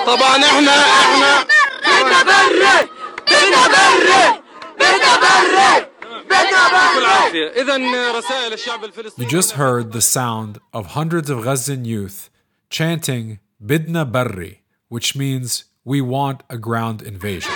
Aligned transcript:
طبعا 0.00 0.37
احنا 0.45 0.71
احنا 0.71 1.43
بدنا 1.83 2.23
برة 2.23 2.89
بدنا 3.27 3.67
برة 3.67 4.43
بدنا 4.79 5.17
برة 5.17 5.89
بدنا 6.25 6.63
برة 6.71 7.61
اذا 7.61 7.77
رسائل 8.17 8.53
الشعب 8.53 8.81
You 8.81 8.85
الفلسطيني 8.85 9.29
just 9.29 9.51
heard 9.51 9.91
the 9.91 10.01
sound 10.01 10.59
of 10.73 10.85
hundreds 10.87 11.29
of 11.29 11.43
Ghazan 11.43 11.85
youth 11.85 12.29
chanting 12.69 13.39
Bidna 13.63 14.09
Barri, 14.11 14.61
which 14.89 15.15
means 15.15 15.65
we 15.83 16.01
want 16.01 16.43
a 16.49 16.57
ground 16.57 17.01
invasion. 17.01 17.51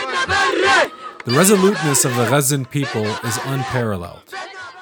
The 1.25 1.31
resoluteness 1.31 2.05
of 2.05 2.15
the 2.15 2.25
Ghazan 2.29 2.65
people 2.65 3.05
is 3.29 3.39
unparalleled. 3.45 4.27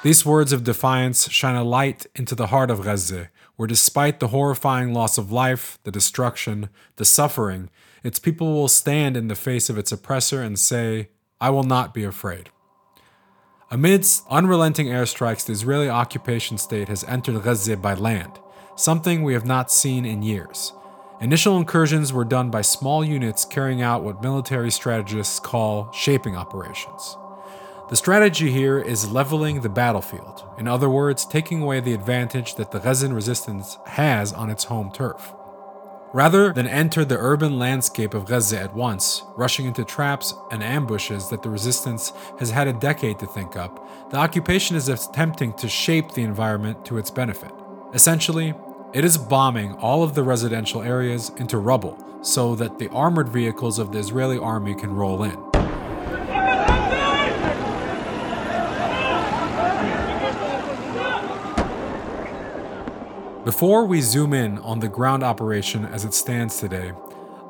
These 0.04 0.26
words 0.26 0.52
of 0.52 0.66
defiance 0.66 1.30
shine 1.30 1.56
a 1.56 1.64
light 1.64 2.06
into 2.16 2.36
the 2.36 2.48
heart 2.48 2.70
of 2.70 2.84
Gaza, 2.84 3.30
where 3.56 3.68
despite 3.68 4.20
the 4.20 4.30
horrifying 4.30 4.94
loss 4.94 5.18
of 5.18 5.32
life, 5.32 5.80
the 5.84 5.92
destruction, 5.92 6.70
the 6.96 7.06
suffering, 7.06 7.70
its 8.04 8.20
people 8.20 8.54
will 8.54 8.68
stand 8.68 9.16
in 9.16 9.28
the 9.28 9.36
face 9.36 9.70
of 9.70 9.78
its 9.78 9.92
oppressor 9.92 10.42
and 10.42 10.58
say, 10.60 11.10
I 11.40 11.50
will 11.50 11.64
not 11.64 11.94
be 11.94 12.04
afraid. 12.04 12.50
Amidst 13.70 14.26
unrelenting 14.30 14.88
airstrikes, 14.88 15.46
the 15.46 15.54
Israeli 15.54 15.90
occupation 15.90 16.58
state 16.58 16.90
has 16.90 17.04
entered 17.06 17.42
Gaza 17.44 17.78
by 17.78 17.94
land, 17.94 18.34
something 18.76 19.24
we 19.24 19.34
have 19.34 19.46
not 19.46 19.72
seen 19.72 20.06
in 20.06 20.22
years. 20.22 20.74
Initial 21.22 21.58
incursions 21.58 22.12
were 22.12 22.26
done 22.26 22.52
by 22.52 22.62
small 22.62 23.04
units 23.04 23.46
carrying 23.46 23.82
out 23.82 24.04
what 24.04 24.22
military 24.22 24.70
strategists 24.70 25.40
call 25.40 25.92
shaping 25.92 26.36
operations. 26.36 27.18
The 27.90 27.98
strategy 27.98 28.50
here 28.50 28.80
is 28.80 29.12
leveling 29.12 29.60
the 29.60 29.70
battlefield, 29.70 30.46
in 30.58 30.70
other 30.70 30.90
words, 30.90 31.26
taking 31.26 31.62
away 31.62 31.82
the 31.82 31.94
advantage 31.94 32.56
that 32.56 32.72
the 32.72 32.80
Ghazan 32.80 33.14
resistance 33.14 33.78
has 33.86 34.32
on 34.32 34.50
its 34.50 34.64
home 34.64 34.90
turf. 34.92 35.34
Rather 36.14 36.54
than 36.54 36.66
enter 36.66 37.04
the 37.04 37.18
urban 37.18 37.60
landscape 37.60 38.14
of 38.14 38.26
Gaza 38.26 38.62
at 38.62 38.74
once, 38.74 39.24
rushing 39.36 39.66
into 39.66 39.84
traps 39.84 40.34
and 40.50 40.64
ambushes 40.64 41.30
that 41.30 41.44
the 41.44 41.50
resistance 41.50 42.14
has 42.40 42.52
had 42.52 42.68
a 42.68 42.74
decade 42.74 43.20
to 43.20 43.26
think 43.26 43.58
up, 43.58 43.86
the 44.12 44.18
occupation 44.18 44.78
is 44.78 44.88
attempting 44.88 45.52
to 45.54 45.68
shape 45.68 46.14
the 46.14 46.24
environment 46.24 46.86
to 46.86 46.98
its 46.98 47.12
benefit. 47.12 47.52
Essentially, 47.94 48.54
it 48.94 49.04
is 49.04 49.18
bombing 49.18 49.74
all 49.74 50.04
of 50.04 50.16
the 50.16 50.24
residential 50.24 50.82
areas 50.82 51.32
into 51.38 51.58
rubble 51.58 51.98
so 52.22 52.56
that 52.56 52.80
the 52.80 52.90
armored 52.90 53.28
vehicles 53.28 53.78
of 53.78 53.92
the 53.92 54.00
Israeli 54.00 54.38
army 54.38 54.74
can 54.74 54.94
roll 54.96 55.24
in. 55.24 55.53
Before 63.46 63.84
we 63.84 64.00
zoom 64.00 64.34
in 64.34 64.58
on 64.60 64.80
the 64.80 64.88
ground 64.88 65.22
operation 65.22 65.84
as 65.84 66.06
it 66.06 66.14
stands 66.14 66.62
today, 66.62 66.94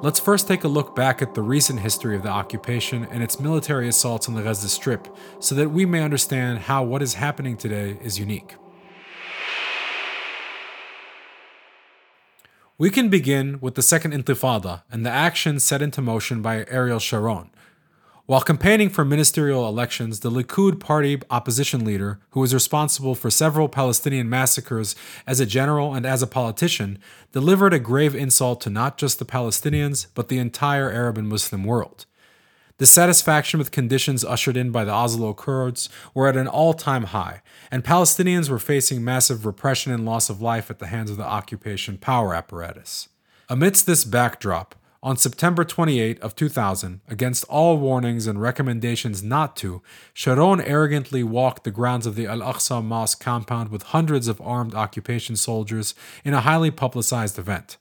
let's 0.01 0.19
first 0.19 0.47
take 0.47 0.63
a 0.63 0.67
look 0.67 0.95
back 0.95 1.21
at 1.21 1.35
the 1.35 1.43
recent 1.43 1.81
history 1.81 2.15
of 2.15 2.23
the 2.23 2.29
occupation 2.29 3.07
and 3.11 3.21
its 3.21 3.39
military 3.39 3.87
assaults 3.87 4.27
on 4.27 4.33
the 4.33 4.41
Gaza 4.41 4.69
Strip 4.69 5.07
so 5.39 5.53
that 5.53 5.69
we 5.69 5.85
may 5.85 6.01
understand 6.01 6.61
how 6.61 6.83
what 6.83 7.03
is 7.03 7.13
happening 7.13 7.57
today 7.57 7.99
is 8.01 8.17
unique. 8.17 8.55
We 12.79 12.89
can 12.89 13.09
begin 13.09 13.59
with 13.61 13.75
the 13.75 13.83
Second 13.83 14.13
Intifada 14.13 14.81
and 14.89 15.05
the 15.05 15.11
action 15.11 15.59
set 15.59 15.83
into 15.83 16.01
motion 16.01 16.41
by 16.41 16.65
Ariel 16.69 16.97
Sharon. 16.97 17.51
While 18.25 18.39
campaigning 18.39 18.89
for 18.89 19.03
ministerial 19.03 19.67
elections, 19.67 20.21
the 20.21 20.31
Likud 20.31 20.79
party 20.79 21.21
opposition 21.29 21.83
leader, 21.83 22.21
who 22.29 22.39
was 22.39 22.53
responsible 22.53 23.15
for 23.15 23.29
several 23.29 23.67
Palestinian 23.67 24.29
massacres 24.29 24.95
as 25.27 25.41
a 25.41 25.45
general 25.45 25.93
and 25.93 26.05
as 26.05 26.21
a 26.21 26.27
politician, 26.27 26.99
delivered 27.33 27.73
a 27.73 27.79
grave 27.79 28.15
insult 28.15 28.61
to 28.61 28.69
not 28.69 28.97
just 28.97 29.19
the 29.19 29.25
Palestinians, 29.25 30.07
but 30.15 30.29
the 30.29 30.37
entire 30.37 30.89
Arab 30.89 31.17
and 31.17 31.27
Muslim 31.27 31.65
world. 31.65 32.05
Dissatisfaction 32.77 33.57
with 33.57 33.71
conditions 33.71 34.23
ushered 34.23 34.55
in 34.55 34.71
by 34.71 34.85
the 34.85 34.93
Oslo 34.93 35.27
Accords 35.27 35.89
were 36.13 36.29
at 36.29 36.37
an 36.37 36.47
all 36.47 36.73
time 36.73 37.03
high, 37.03 37.41
and 37.71 37.83
Palestinians 37.83 38.49
were 38.49 38.57
facing 38.57 39.03
massive 39.03 39.45
repression 39.45 39.91
and 39.91 40.05
loss 40.05 40.29
of 40.29 40.41
life 40.41 40.71
at 40.71 40.79
the 40.79 40.87
hands 40.87 41.11
of 41.11 41.17
the 41.17 41.25
occupation 41.25 41.97
power 41.97 42.33
apparatus. 42.33 43.09
Amidst 43.49 43.85
this 43.85 44.05
backdrop, 44.05 44.75
on 45.03 45.17
September 45.17 45.65
28 45.65 46.17
of 46.21 46.33
2000, 46.33 47.01
against 47.09 47.43
all 47.49 47.77
warnings 47.77 48.25
and 48.25 48.41
recommendations 48.41 49.21
not 49.21 49.53
to, 49.57 49.81
Sharon 50.13 50.61
arrogantly 50.61 51.23
walked 51.23 51.65
the 51.65 51.71
grounds 51.71 52.05
of 52.05 52.15
the 52.15 52.25
Al-Aqsa 52.25 52.81
Mosque 52.81 53.19
compound 53.19 53.69
with 53.69 53.83
hundreds 53.83 54.29
of 54.29 54.39
armed 54.39 54.73
occupation 54.73 55.35
soldiers 55.35 55.93
in 56.23 56.33
a 56.33 56.39
highly 56.39 56.71
publicized 56.71 57.37
event. 57.37 57.75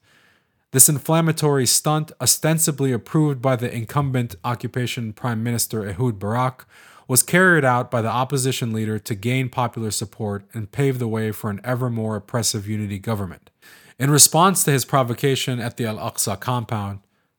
This 0.72 0.88
inflammatory 0.88 1.64
stunt, 1.64 2.10
ostensibly 2.20 2.92
approved 2.92 3.40
by 3.40 3.54
the 3.54 3.72
incumbent 3.72 4.34
occupation 4.42 5.12
Prime 5.12 5.44
Minister 5.44 5.88
Ehud 5.88 6.18
Barak, 6.18 6.66
was 7.06 7.22
carried 7.22 7.64
out 7.64 7.88
by 7.88 8.02
the 8.02 8.08
opposition 8.08 8.72
leader 8.72 8.98
to 8.98 9.14
gain 9.14 9.48
popular 9.48 9.92
support 9.92 10.44
and 10.54 10.72
pave 10.72 10.98
the 10.98 11.06
way 11.06 11.30
for 11.30 11.50
an 11.50 11.60
ever 11.62 11.88
more 11.88 12.16
oppressive 12.16 12.66
unity 12.66 12.98
government. 12.98 13.50
In 13.96 14.10
response 14.10 14.64
to 14.64 14.72
his 14.72 14.84
provocation 14.84 15.60
at 15.60 15.76
the 15.76 15.86
Al 15.86 15.98
Aqsa 15.98 16.40
compound, 16.40 16.98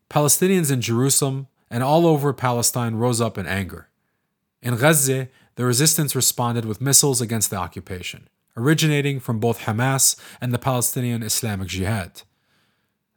Palestinians 0.09 0.71
in 0.71 0.81
Jerusalem 0.81 1.47
and 1.69 1.83
all 1.83 2.05
over 2.05 2.33
Palestine 2.33 2.95
rose 2.95 3.19
up 3.19 3.37
in 3.37 3.47
anger. 3.47 3.89
In 4.61 4.77
Gaza, 4.77 5.27
the 5.55 5.65
resistance 5.65 6.15
responded 6.15 6.65
with 6.65 6.81
missiles 6.81 7.21
against 7.21 7.49
the 7.49 7.57
occupation, 7.57 8.27
originating 8.55 9.19
from 9.19 9.39
both 9.39 9.61
Hamas 9.61 10.15
and 10.39 10.53
the 10.53 10.59
Palestinian 10.59 11.23
Islamic 11.23 11.67
Jihad. 11.67 12.21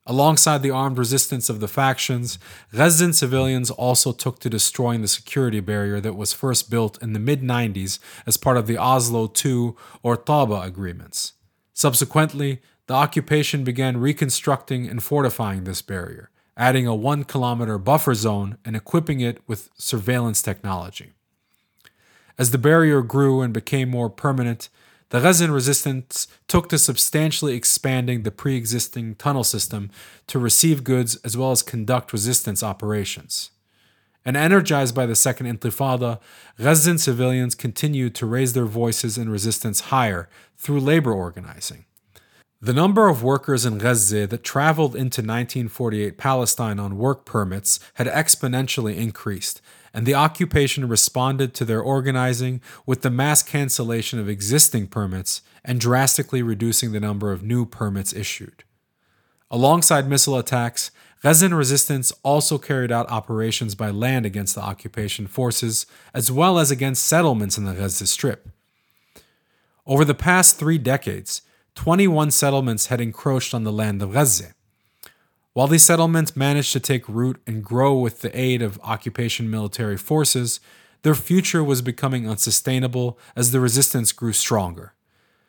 Alongside 0.08 0.62
the 0.62 0.70
armed 0.70 0.98
resistance 0.98 1.48
of 1.48 1.58
the 1.58 1.66
factions, 1.66 2.38
Gazan 2.72 3.12
civilians 3.12 3.72
also 3.72 4.12
took 4.12 4.38
to 4.38 4.48
destroying 4.48 5.02
the 5.02 5.08
security 5.08 5.58
barrier 5.58 6.00
that 6.00 6.14
was 6.14 6.32
first 6.32 6.70
built 6.70 7.02
in 7.02 7.12
the 7.12 7.18
mid 7.18 7.42
90s 7.42 7.98
as 8.24 8.36
part 8.36 8.56
of 8.56 8.68
the 8.68 8.78
Oslo 8.78 9.32
II 9.44 9.74
or 10.04 10.16
Taba 10.16 10.64
agreements. 10.64 11.32
Subsequently, 11.72 12.60
the 12.86 12.94
occupation 12.94 13.64
began 13.64 13.96
reconstructing 13.96 14.86
and 14.86 15.02
fortifying 15.02 15.64
this 15.64 15.82
barrier, 15.82 16.30
adding 16.56 16.86
a 16.86 16.94
one 16.94 17.24
kilometer 17.24 17.78
buffer 17.78 18.14
zone 18.14 18.58
and 18.64 18.76
equipping 18.76 19.20
it 19.20 19.40
with 19.46 19.70
surveillance 19.76 20.42
technology. 20.42 21.12
As 22.38 22.50
the 22.50 22.58
barrier 22.58 23.02
grew 23.02 23.40
and 23.40 23.52
became 23.52 23.88
more 23.88 24.10
permanent, 24.10 24.68
the 25.10 25.20
Ghazan 25.20 25.52
resistance 25.52 26.26
took 26.48 26.68
to 26.68 26.78
substantially 26.78 27.54
expanding 27.54 28.22
the 28.22 28.30
pre 28.30 28.56
existing 28.56 29.14
tunnel 29.14 29.44
system 29.44 29.90
to 30.26 30.38
receive 30.38 30.84
goods 30.84 31.16
as 31.16 31.36
well 31.36 31.52
as 31.52 31.62
conduct 31.62 32.12
resistance 32.12 32.62
operations. 32.62 33.50
And 34.24 34.36
energized 34.36 34.94
by 34.94 35.06
the 35.06 35.14
Second 35.14 35.46
Intifada, 35.46 36.18
Ghazan 36.58 36.98
civilians 36.98 37.54
continued 37.54 38.14
to 38.16 38.26
raise 38.26 38.52
their 38.52 38.64
voices 38.66 39.16
in 39.16 39.28
resistance 39.28 39.80
higher 39.80 40.28
through 40.56 40.80
labor 40.80 41.12
organizing. 41.12 41.85
The 42.66 42.72
number 42.72 43.08
of 43.08 43.22
workers 43.22 43.64
in 43.64 43.78
Gaza 43.78 44.26
that 44.26 44.42
traveled 44.42 44.96
into 44.96 45.20
1948 45.20 46.18
Palestine 46.18 46.80
on 46.80 46.98
work 46.98 47.24
permits 47.24 47.78
had 47.94 48.08
exponentially 48.08 48.96
increased, 48.96 49.62
and 49.94 50.04
the 50.04 50.16
occupation 50.16 50.88
responded 50.88 51.54
to 51.54 51.64
their 51.64 51.80
organizing 51.80 52.60
with 52.84 53.02
the 53.02 53.08
mass 53.08 53.44
cancellation 53.44 54.18
of 54.18 54.28
existing 54.28 54.88
permits 54.88 55.42
and 55.64 55.78
drastically 55.78 56.42
reducing 56.42 56.90
the 56.90 56.98
number 56.98 57.30
of 57.30 57.44
new 57.44 57.66
permits 57.66 58.12
issued. 58.12 58.64
Alongside 59.48 60.08
missile 60.08 60.36
attacks, 60.36 60.90
Ghazan 61.22 61.54
resistance 61.54 62.10
also 62.24 62.58
carried 62.58 62.90
out 62.90 63.08
operations 63.08 63.76
by 63.76 63.90
land 63.90 64.26
against 64.26 64.56
the 64.56 64.60
occupation 64.60 65.28
forces, 65.28 65.86
as 66.12 66.32
well 66.32 66.58
as 66.58 66.72
against 66.72 67.06
settlements 67.06 67.56
in 67.56 67.64
the 67.64 67.74
Gaza 67.74 68.08
Strip. 68.08 68.48
Over 69.86 70.04
the 70.04 70.14
past 70.14 70.58
three 70.58 70.78
decades, 70.78 71.42
21 71.76 72.32
settlements 72.32 72.86
had 72.86 73.00
encroached 73.00 73.54
on 73.54 73.62
the 73.62 73.72
land 73.72 74.02
of 74.02 74.12
Gaza. 74.12 74.54
While 75.52 75.68
these 75.68 75.84
settlements 75.84 76.34
managed 76.34 76.72
to 76.72 76.80
take 76.80 77.08
root 77.08 77.40
and 77.46 77.64
grow 77.64 77.96
with 77.96 78.22
the 78.22 78.38
aid 78.38 78.60
of 78.60 78.80
occupation 78.82 79.50
military 79.50 79.96
forces, 79.96 80.58
their 81.02 81.14
future 81.14 81.62
was 81.62 81.82
becoming 81.82 82.28
unsustainable 82.28 83.18
as 83.36 83.52
the 83.52 83.60
resistance 83.60 84.10
grew 84.12 84.32
stronger. 84.32 84.94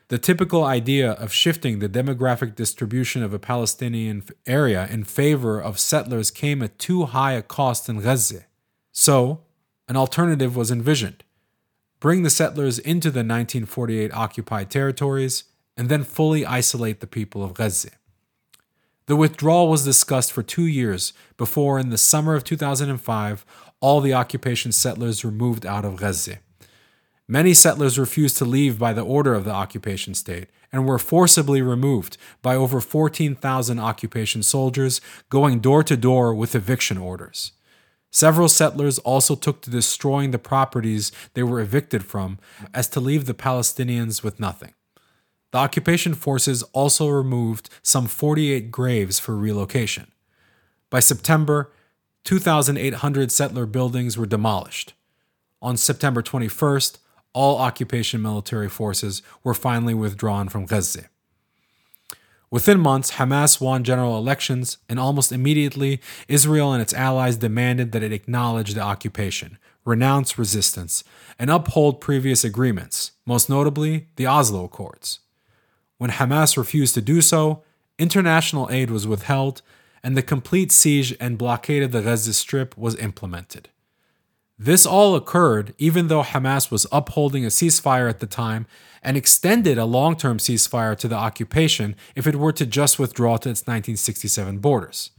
The 0.09 0.19
typical 0.19 0.63
idea 0.63 1.11
of 1.11 1.33
shifting 1.33 1.79
the 1.79 1.89
demographic 1.89 2.55
distribution 2.55 3.23
of 3.23 3.33
a 3.33 3.39
Palestinian 3.39 4.23
area 4.45 4.87
in 4.89 5.03
favor 5.03 5.59
of 5.59 5.79
settlers 5.79 6.31
came 6.31 6.61
at 6.61 6.77
too 6.77 7.05
high 7.05 7.33
a 7.33 7.41
cost 7.41 7.89
in 7.89 7.99
Gaza. 8.01 8.45
So, 8.91 9.41
an 9.87 9.97
alternative 9.97 10.55
was 10.55 10.71
envisioned 10.71 11.23
bring 11.99 12.21
the 12.21 12.29
settlers 12.29 12.77
into 12.77 13.09
the 13.09 13.19
1948 13.19 14.13
occupied 14.13 14.69
territories 14.69 15.45
and 15.77 15.89
then 15.89 16.03
fully 16.03 16.45
isolate 16.45 16.99
the 16.99 17.07
people 17.07 17.43
of 17.43 17.53
Gaza. 17.53 17.91
The 19.05 19.15
withdrawal 19.15 19.69
was 19.69 19.85
discussed 19.85 20.33
for 20.33 20.43
two 20.43 20.65
years 20.65 21.13
before, 21.37 21.79
in 21.79 21.89
the 21.89 21.97
summer 21.97 22.35
of 22.35 22.43
2005, 22.43 23.45
all 23.79 24.01
the 24.01 24.13
occupation 24.13 24.71
settlers 24.71 25.23
were 25.23 25.31
moved 25.31 25.65
out 25.65 25.85
of 25.85 25.97
Gaza. 25.97 26.39
Many 27.29 27.53
settlers 27.53 27.99
refused 27.99 28.37
to 28.37 28.45
leave 28.45 28.79
by 28.79 28.93
the 28.93 29.05
order 29.05 29.33
of 29.33 29.45
the 29.45 29.51
occupation 29.51 30.13
state 30.13 30.47
and 30.71 30.85
were 30.85 30.99
forcibly 30.99 31.61
removed 31.61 32.17
by 32.41 32.55
over 32.55 32.81
14,000 32.81 33.79
occupation 33.79 34.43
soldiers 34.43 35.01
going 35.29 35.59
door 35.59 35.83
to 35.83 35.97
door 35.97 36.33
with 36.33 36.55
eviction 36.55 36.97
orders. 36.97 37.51
Several 38.11 38.47
settlers 38.47 38.97
also 38.99 39.35
took 39.35 39.61
to 39.61 39.69
destroying 39.69 40.31
the 40.31 40.39
properties 40.39 41.11
they 41.33 41.43
were 41.43 41.59
evicted 41.59 42.05
from 42.05 42.39
as 42.73 42.87
to 42.89 42.99
leave 42.99 43.25
the 43.25 43.33
Palestinians 43.33 44.23
with 44.23 44.39
nothing. 44.39 44.73
The 45.51 45.59
occupation 45.59 46.13
forces 46.13 46.63
also 46.73 47.07
removed 47.07 47.69
some 47.81 48.07
48 48.07 48.69
graves 48.69 49.19
for 49.19 49.35
relocation. 49.35 50.11
By 50.89 50.99
September, 50.99 51.71
2,800 52.25 53.31
settler 53.31 53.65
buildings 53.65 54.17
were 54.17 54.25
demolished. 54.25 54.93
On 55.61 55.77
September 55.77 56.21
21st, 56.21 56.97
all 57.33 57.57
occupation 57.59 58.21
military 58.21 58.69
forces 58.69 59.21
were 59.43 59.53
finally 59.53 59.93
withdrawn 59.93 60.49
from 60.49 60.65
Gaza. 60.65 61.05
Within 62.49 62.79
months, 62.79 63.11
Hamas 63.13 63.59
won 63.59 63.83
general 63.83 64.17
elections, 64.17 64.77
and 64.87 64.99
almost 64.99 65.33
immediately, 65.33 65.99
Israel 66.29 66.71
and 66.71 66.81
its 66.81 66.93
allies 66.93 67.35
demanded 67.37 67.91
that 67.91 68.03
it 68.03 68.13
acknowledge 68.13 68.73
the 68.73 68.81
occupation, 68.81 69.57
renounce 69.83 70.39
resistance, 70.39 71.03
and 71.37 71.49
uphold 71.49 71.99
previous 71.99 72.45
agreements, 72.45 73.11
most 73.25 73.49
notably 73.49 74.07
the 74.15 74.25
Oslo 74.25 74.63
Accords. 74.63 75.19
When 75.97 76.11
Hamas 76.11 76.57
refused 76.57 76.93
to 76.95 77.01
do 77.01 77.21
so, 77.21 77.63
international 77.97 78.69
aid 78.71 78.91
was 78.91 79.07
withheld, 79.07 79.61
and 80.03 80.15
the 80.15 80.21
complete 80.21 80.71
siege 80.71 81.15
and 81.19 81.37
blockade 81.37 81.83
of 81.83 81.91
the 81.91 82.01
Gaza 82.01 82.33
Strip 82.33 82.77
was 82.77 82.95
implemented. 82.95 83.69
This 84.59 84.85
all 84.85 85.15
occurred 85.15 85.75
even 85.77 86.07
though 86.07 86.23
Hamas 86.23 86.71
was 86.71 86.87
upholding 86.91 87.45
a 87.45 87.49
ceasefire 87.49 88.09
at 88.09 88.19
the 88.19 88.25
time 88.25 88.65
and 89.03 89.15
extended 89.15 89.77
a 89.77 89.85
long 89.85 90.15
term 90.15 90.39
ceasefire 90.39 90.97
to 90.97 91.07
the 91.07 91.15
occupation 91.15 91.95
if 92.15 92.25
it 92.25 92.35
were 92.35 92.53
to 92.53 92.65
just 92.65 92.97
withdraw 92.97 93.37
to 93.37 93.49
its 93.49 93.61
1967 93.61 94.57
borders. 94.57 95.11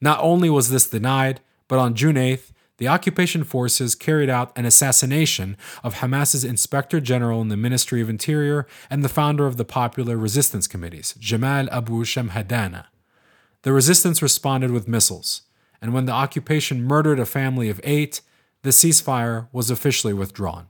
Not 0.00 0.18
only 0.20 0.48
was 0.48 0.70
this 0.70 0.88
denied, 0.88 1.40
but 1.68 1.78
on 1.78 1.94
June 1.94 2.16
8th, 2.16 2.52
the 2.80 2.88
occupation 2.88 3.44
forces 3.44 3.94
carried 3.94 4.30
out 4.30 4.56
an 4.56 4.64
assassination 4.64 5.54
of 5.84 5.96
Hamas's 5.96 6.44
inspector 6.44 6.98
general 6.98 7.42
in 7.42 7.48
the 7.48 7.56
Ministry 7.56 8.00
of 8.00 8.08
Interior 8.08 8.66
and 8.88 9.04
the 9.04 9.08
founder 9.10 9.46
of 9.46 9.58
the 9.58 9.66
Popular 9.66 10.16
Resistance 10.16 10.66
Committees, 10.66 11.14
Jamal 11.18 11.68
Abu 11.70 12.04
Samhadana. 12.04 12.86
The 13.62 13.74
resistance 13.74 14.22
responded 14.22 14.70
with 14.70 14.88
missiles, 14.88 15.42
and 15.82 15.92
when 15.92 16.06
the 16.06 16.12
occupation 16.12 16.82
murdered 16.82 17.20
a 17.20 17.26
family 17.26 17.68
of 17.68 17.82
eight, 17.84 18.22
the 18.62 18.70
ceasefire 18.70 19.48
was 19.52 19.70
officially 19.70 20.14
withdrawn. 20.14 20.69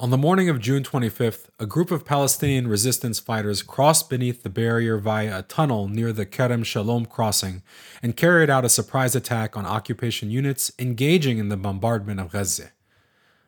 On 0.00 0.08
the 0.08 0.16
morning 0.16 0.48
of 0.48 0.60
June 0.60 0.82
25th, 0.82 1.50
a 1.58 1.66
group 1.66 1.90
of 1.90 2.06
Palestinian 2.06 2.66
resistance 2.68 3.20
fighters 3.20 3.62
crossed 3.62 4.08
beneath 4.08 4.42
the 4.42 4.48
barrier 4.48 4.96
via 4.96 5.40
a 5.40 5.42
tunnel 5.42 5.88
near 5.88 6.10
the 6.10 6.24
Kerem 6.24 6.64
Shalom 6.64 7.04
crossing 7.04 7.62
and 8.02 8.16
carried 8.16 8.48
out 8.48 8.64
a 8.64 8.70
surprise 8.70 9.14
attack 9.14 9.58
on 9.58 9.66
occupation 9.66 10.30
units 10.30 10.72
engaging 10.78 11.36
in 11.36 11.50
the 11.50 11.56
bombardment 11.58 12.18
of 12.18 12.32
Gaza. 12.32 12.70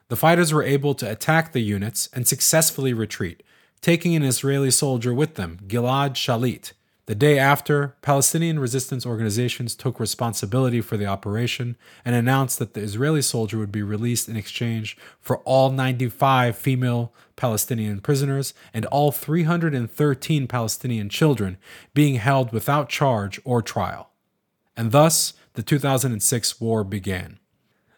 The 0.08 0.16
fighters 0.16 0.52
were 0.52 0.62
able 0.62 0.94
to 0.96 1.10
attack 1.10 1.52
the 1.52 1.62
units 1.62 2.10
and 2.12 2.28
successfully 2.28 2.93
retreat, 2.93 3.43
taking 3.81 4.14
an 4.14 4.22
Israeli 4.22 4.70
soldier 4.70 5.14
with 5.14 5.37
them, 5.37 5.58
Gilad 5.66 6.16
Shalit, 6.16 6.72
the 7.06 7.14
day 7.16 7.37
after, 7.37 7.96
Palestinian 8.00 8.60
resistance 8.60 9.04
organizations 9.04 9.75
took 9.75 9.99
responsibility 9.99 10.81
for 10.81 10.96
the 10.96 11.06
operation 11.06 11.76
and 12.04 12.14
announced 12.14 12.60
that 12.60 12.75
the 12.75 12.81
Israeli 12.81 13.22
soldier 13.22 13.58
would 13.58 13.72
be 13.72 13.82
released 13.82 14.28
in 14.28 14.37
exchange 14.37 14.96
for 15.20 15.38
all 15.38 15.70
95 15.70 16.56
female 16.56 17.12
Palestinian 17.34 18.00
prisoners 18.00 18.54
and 18.72 18.87
all 18.87 19.10
313 19.10 20.46
Palestinian 20.46 21.08
children 21.08 21.58
being 21.93 22.14
held 22.16 22.52
without 22.52 22.88
charge 22.88 23.40
or 23.44 23.62
trial. 23.62 24.10
And 24.76 24.93
thus, 24.93 25.32
the 25.54 25.62
2006 25.62 26.60
war 26.60 26.84
began. 26.84 27.40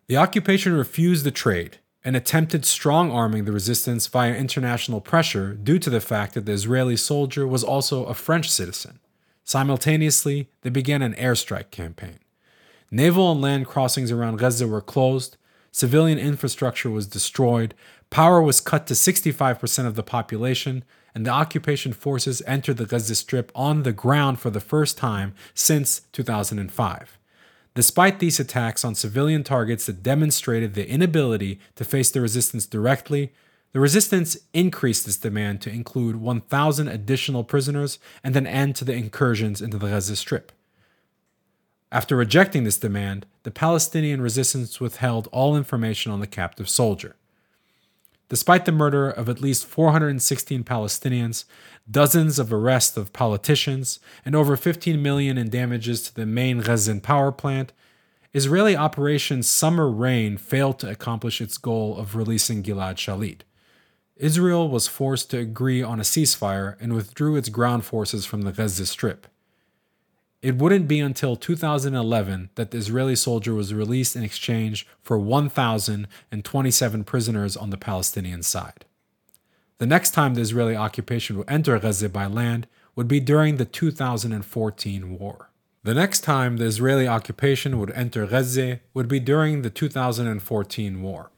The 0.06 0.16
occupation 0.16 0.72
refused 0.72 1.24
the 1.24 1.30
trade 1.30 1.78
and 2.04 2.14
attempted 2.14 2.64
strong 2.64 3.10
arming 3.10 3.44
the 3.44 3.52
resistance 3.52 4.06
via 4.06 4.34
international 4.34 5.00
pressure 5.00 5.54
due 5.54 5.78
to 5.78 5.88
the 5.88 6.00
fact 6.00 6.34
that 6.34 6.44
the 6.44 6.52
Israeli 6.52 6.96
soldier 6.96 7.46
was 7.46 7.64
also 7.64 8.04
a 8.04 8.14
French 8.14 8.50
citizen. 8.50 8.98
Simultaneously, 9.42 10.48
they 10.62 10.70
began 10.70 11.02
an 11.02 11.14
airstrike 11.14 11.70
campaign. 11.70 12.18
Naval 12.90 13.32
and 13.32 13.40
land 13.40 13.66
crossings 13.66 14.10
around 14.10 14.38
Gaza 14.38 14.66
were 14.68 14.80
closed, 14.80 15.36
civilian 15.72 16.18
infrastructure 16.18 16.90
was 16.90 17.06
destroyed, 17.06 17.74
power 18.10 18.40
was 18.40 18.60
cut 18.60 18.86
to 18.86 18.94
65% 18.94 19.86
of 19.86 19.94
the 19.94 20.02
population, 20.02 20.84
and 21.14 21.26
the 21.26 21.30
occupation 21.30 21.92
forces 21.92 22.42
entered 22.46 22.76
the 22.76 22.86
Gaza 22.86 23.14
Strip 23.14 23.50
on 23.54 23.82
the 23.82 23.92
ground 23.92 24.40
for 24.40 24.50
the 24.50 24.60
first 24.60 24.98
time 24.98 25.34
since 25.54 26.02
2005. 26.12 27.18
Despite 27.74 28.20
these 28.20 28.38
attacks 28.38 28.84
on 28.84 28.94
civilian 28.94 29.42
targets 29.42 29.86
that 29.86 30.02
demonstrated 30.02 30.74
the 30.74 30.88
inability 30.88 31.58
to 31.74 31.84
face 31.84 32.10
the 32.10 32.20
resistance 32.20 32.66
directly, 32.66 33.32
the 33.72 33.80
resistance 33.80 34.36
increased 34.52 35.08
its 35.08 35.16
demand 35.16 35.60
to 35.62 35.70
include 35.70 36.16
1,000 36.16 36.86
additional 36.86 37.42
prisoners 37.42 37.98
and 38.22 38.36
an 38.36 38.46
end 38.46 38.76
to 38.76 38.84
the 38.84 38.94
incursions 38.94 39.60
into 39.60 39.78
the 39.78 39.88
Gaza 39.88 40.14
Strip. 40.14 40.52
After 41.90 42.16
rejecting 42.16 42.62
this 42.62 42.78
demand, 42.78 43.26
the 43.42 43.50
Palestinian 43.50 44.20
resistance 44.20 44.80
withheld 44.80 45.28
all 45.32 45.56
information 45.56 46.12
on 46.12 46.20
the 46.20 46.28
captive 46.28 46.68
soldier. 46.68 47.16
Despite 48.34 48.64
the 48.64 48.72
murder 48.72 49.08
of 49.08 49.28
at 49.28 49.40
least 49.40 49.64
416 49.64 50.64
Palestinians, 50.64 51.44
dozens 51.88 52.40
of 52.40 52.52
arrests 52.52 52.96
of 52.96 53.12
politicians, 53.12 54.00
and 54.24 54.34
over 54.34 54.56
15 54.56 55.00
million 55.00 55.38
in 55.38 55.50
damages 55.50 56.02
to 56.02 56.14
the 56.16 56.26
main 56.26 56.58
Gazan 56.58 57.00
power 57.00 57.30
plant, 57.30 57.72
Israeli 58.32 58.74
Operation 58.74 59.44
Summer 59.44 59.88
Rain 59.88 60.36
failed 60.36 60.80
to 60.80 60.90
accomplish 60.90 61.40
its 61.40 61.58
goal 61.58 61.96
of 61.96 62.16
releasing 62.16 62.64
Gilad 62.64 62.96
Shalit. 62.96 63.42
Israel 64.16 64.68
was 64.68 64.88
forced 64.88 65.30
to 65.30 65.38
agree 65.38 65.80
on 65.80 66.00
a 66.00 66.02
ceasefire 66.02 66.74
and 66.80 66.92
withdrew 66.92 67.36
its 67.36 67.48
ground 67.48 67.84
forces 67.84 68.26
from 68.26 68.42
the 68.42 68.50
Gaza 68.50 68.86
Strip. 68.86 69.28
It 70.44 70.56
wouldn't 70.56 70.86
be 70.86 71.00
until 71.00 71.36
2011 71.36 72.50
that 72.56 72.70
the 72.70 72.76
Israeli 72.76 73.16
soldier 73.16 73.54
was 73.54 73.72
released 73.72 74.14
in 74.14 74.22
exchange 74.22 74.86
for 75.00 75.18
1,027 75.18 77.04
prisoners 77.04 77.56
on 77.56 77.70
the 77.70 77.78
Palestinian 77.78 78.42
side. 78.42 78.84
The 79.78 79.86
next 79.86 80.10
time 80.10 80.34
the 80.34 80.42
Israeli 80.42 80.76
occupation 80.76 81.38
would 81.38 81.50
enter 81.50 81.78
Gaza 81.78 82.10
by 82.10 82.26
land 82.26 82.66
would 82.94 83.08
be 83.08 83.20
during 83.20 83.56
the 83.56 83.64
2014 83.64 85.18
war. 85.18 85.48
The 85.82 85.94
next 85.94 86.20
time 86.20 86.58
the 86.58 86.66
Israeli 86.66 87.08
occupation 87.08 87.80
would 87.80 87.92
enter 87.92 88.26
Gaza 88.26 88.80
would 88.92 89.08
be 89.08 89.20
during 89.20 89.62
the 89.62 89.70
2014 89.70 91.00
war. 91.00 91.30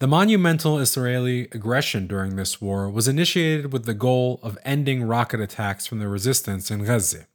The 0.00 0.08
monumental 0.08 0.80
Israeli 0.80 1.42
aggression 1.52 2.08
during 2.08 2.34
this 2.34 2.60
war 2.60 2.90
was 2.90 3.06
initiated 3.06 3.72
with 3.72 3.84
the 3.84 3.94
goal 3.94 4.40
of 4.42 4.58
ending 4.64 5.04
rocket 5.04 5.38
attacks 5.38 5.86
from 5.86 6.00
the 6.00 6.08
resistance 6.08 6.68
in 6.72 6.82
Gaza 6.82 7.28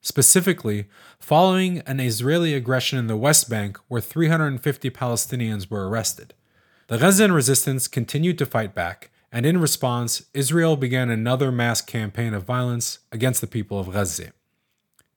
specifically 0.00 0.86
following 1.18 1.80
an 1.80 2.00
Israeli 2.00 2.54
aggression 2.54 2.98
in 2.98 3.06
the 3.06 3.16
West 3.16 3.50
Bank 3.50 3.78
where 3.88 4.00
350 4.00 4.90
Palestinians 4.90 5.70
were 5.70 5.88
arrested. 5.88 6.34
The 6.88 6.98
Gazan 6.98 7.32
resistance 7.32 7.88
continued 7.88 8.38
to 8.38 8.46
fight 8.46 8.74
back, 8.74 9.10
and 9.30 9.44
in 9.44 9.60
response, 9.60 10.22
Israel 10.32 10.76
began 10.76 11.10
another 11.10 11.52
mass 11.52 11.82
campaign 11.82 12.32
of 12.32 12.44
violence 12.44 13.00
against 13.12 13.40
the 13.40 13.46
people 13.46 13.78
of 13.78 13.92
Gaza. 13.92 14.32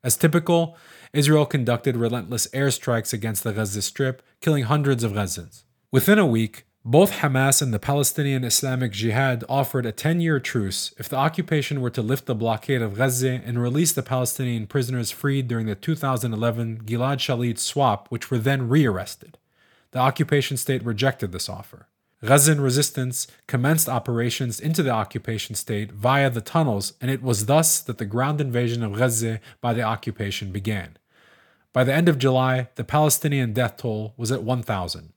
As 0.03 0.17
typical, 0.17 0.75
Israel 1.13 1.45
conducted 1.45 1.95
relentless 1.95 2.47
airstrikes 2.47 3.13
against 3.13 3.43
the 3.43 3.53
Gaza 3.53 3.81
Strip, 3.81 4.21
killing 4.41 4.63
hundreds 4.63 5.03
of 5.03 5.13
Gazans. 5.13 5.63
Within 5.91 6.19
a 6.19 6.25
week, 6.25 6.65
both 6.83 7.11
Hamas 7.19 7.61
and 7.61 7.71
the 7.71 7.79
Palestinian 7.79 8.43
Islamic 8.43 8.91
Jihad 8.91 9.43
offered 9.47 9.85
a 9.85 9.91
10 9.91 10.19
year 10.19 10.39
truce 10.39 10.93
if 10.97 11.07
the 11.07 11.15
occupation 11.15 11.79
were 11.79 11.91
to 11.91 12.01
lift 12.01 12.25
the 12.25 12.33
blockade 12.33 12.81
of 12.81 12.95
Gaza 12.95 13.39
and 13.45 13.61
release 13.61 13.91
the 13.91 14.01
Palestinian 14.01 14.65
prisoners 14.65 15.11
freed 15.11 15.47
during 15.47 15.67
the 15.67 15.75
2011 15.75 16.81
Gilad 16.85 17.17
Shalit 17.17 17.59
swap, 17.59 18.07
which 18.09 18.31
were 18.31 18.39
then 18.39 18.67
rearrested. 18.67 19.37
The 19.91 19.99
occupation 19.99 20.57
state 20.57 20.83
rejected 20.83 21.31
this 21.31 21.49
offer. 21.49 21.87
Gazan 22.23 22.61
resistance 22.61 23.27
commenced 23.47 23.89
operations 23.89 24.59
into 24.59 24.81
the 24.81 24.91
occupation 24.91 25.55
state 25.55 25.91
via 25.91 26.29
the 26.29 26.41
tunnels, 26.41 26.93
and 26.99 27.11
it 27.11 27.21
was 27.21 27.45
thus 27.45 27.79
that 27.81 27.99
the 27.99 28.05
ground 28.05 28.41
invasion 28.41 28.83
of 28.83 28.97
Gaza 28.97 29.39
by 29.59 29.73
the 29.73 29.81
occupation 29.81 30.51
began. 30.51 30.97
By 31.73 31.83
the 31.83 31.93
end 31.93 32.09
of 32.09 32.17
July, 32.17 32.69
the 32.75 32.83
Palestinian 32.83 33.53
death 33.53 33.77
toll 33.77 34.13
was 34.17 34.31
at 34.31 34.43
1,000. 34.43 35.13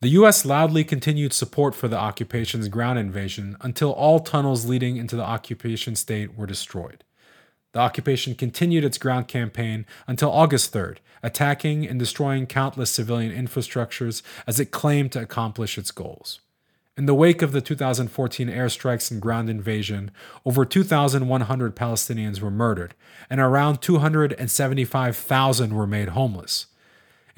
The 0.00 0.10
US 0.10 0.44
loudly 0.44 0.84
continued 0.84 1.32
support 1.32 1.74
for 1.74 1.88
the 1.88 1.98
occupation's 1.98 2.68
ground 2.68 3.00
invasion 3.00 3.56
until 3.60 3.90
all 3.90 4.20
tunnels 4.20 4.64
leading 4.64 4.96
into 4.96 5.16
the 5.16 5.24
occupation 5.24 5.96
state 5.96 6.36
were 6.36 6.46
destroyed. 6.46 7.02
The 7.72 7.80
occupation 7.80 8.36
continued 8.36 8.84
its 8.84 8.96
ground 8.96 9.26
campaign 9.26 9.86
until 10.06 10.30
August 10.30 10.72
3rd, 10.72 10.98
attacking 11.20 11.84
and 11.84 11.98
destroying 11.98 12.46
countless 12.46 12.92
civilian 12.92 13.32
infrastructures 13.32 14.22
as 14.46 14.60
it 14.60 14.70
claimed 14.70 15.10
to 15.12 15.20
accomplish 15.20 15.76
its 15.76 15.90
goals. 15.90 16.42
In 16.96 17.06
the 17.06 17.14
wake 17.14 17.42
of 17.42 17.50
the 17.50 17.60
2014 17.60 18.48
airstrikes 18.48 19.10
and 19.10 19.20
ground 19.20 19.50
invasion, 19.50 20.12
over 20.46 20.64
2,100 20.64 21.74
Palestinians 21.74 22.40
were 22.40 22.52
murdered, 22.52 22.94
and 23.28 23.40
around 23.40 23.82
275,000 23.82 25.74
were 25.74 25.86
made 25.88 26.10
homeless. 26.10 26.66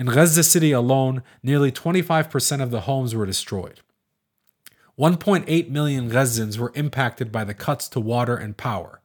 In 0.00 0.07
Gaza 0.07 0.42
City 0.42 0.73
alone, 0.73 1.23
nearly 1.42 1.71
25% 1.71 2.62
of 2.62 2.71
the 2.71 2.80
homes 2.80 3.14
were 3.14 3.26
destroyed. 3.26 3.83
1.8 4.99 5.69
million 5.69 6.09
Gazans 6.11 6.57
were 6.57 6.73
impacted 6.75 7.30
by 7.30 7.45
the 7.45 7.52
cuts 7.52 7.87
to 7.90 8.00
water 8.00 8.35
and 8.35 8.57
power, 8.57 9.02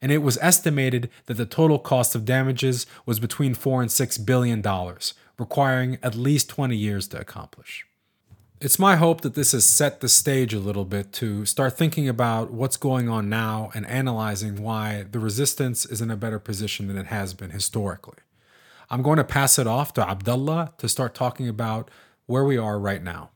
and 0.00 0.10
it 0.10 0.22
was 0.22 0.38
estimated 0.40 1.10
that 1.26 1.34
the 1.34 1.44
total 1.44 1.78
cost 1.78 2.14
of 2.14 2.24
damages 2.24 2.86
was 3.04 3.20
between 3.20 3.52
4 3.52 3.82
and 3.82 3.92
6 3.92 4.16
billion 4.16 4.62
dollars, 4.62 5.12
requiring 5.38 5.98
at 6.02 6.14
least 6.14 6.48
20 6.48 6.74
years 6.74 7.06
to 7.08 7.20
accomplish. 7.20 7.86
It's 8.58 8.78
my 8.78 8.96
hope 8.96 9.20
that 9.20 9.34
this 9.34 9.52
has 9.52 9.66
set 9.66 10.00
the 10.00 10.08
stage 10.08 10.54
a 10.54 10.60
little 10.60 10.86
bit 10.86 11.12
to 11.12 11.44
start 11.44 11.76
thinking 11.76 12.08
about 12.08 12.50
what's 12.50 12.78
going 12.78 13.10
on 13.10 13.28
now 13.28 13.70
and 13.74 13.86
analyzing 13.86 14.62
why 14.62 15.04
the 15.10 15.18
resistance 15.18 15.84
is 15.84 16.00
in 16.00 16.10
a 16.10 16.16
better 16.16 16.38
position 16.38 16.88
than 16.88 16.96
it 16.96 17.08
has 17.08 17.34
been 17.34 17.50
historically. 17.50 18.16
I'm 18.90 19.02
going 19.02 19.18
to 19.18 19.24
pass 19.24 19.58
it 19.58 19.66
off 19.66 19.92
to 19.94 20.08
Abdullah 20.08 20.72
to 20.78 20.88
start 20.88 21.14
talking 21.14 21.46
about 21.46 21.90
where 22.24 22.44
we 22.44 22.56
are 22.56 22.78
right 22.78 23.02
now. 23.02 23.28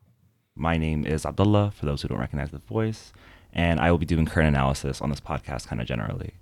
My 0.55 0.79
name 0.79 1.05
is 1.05 1.27
Abdullah, 1.27 1.73
for 1.73 1.85
those 1.85 2.01
who 2.01 2.09
don't 2.09 2.21
recognize 2.21 2.51
the 2.53 2.59
voice, 2.59 3.13
and 3.53 3.79
I 3.79 3.91
will 3.91 3.99
be 3.99 4.07
doing 4.07 4.25
current 4.25 4.49
analysis 4.49 5.03
on 5.03 5.11
this 5.11 5.21
podcast 5.21 5.67
kind 5.67 5.83
of 5.83 5.87
generally. 5.87 6.37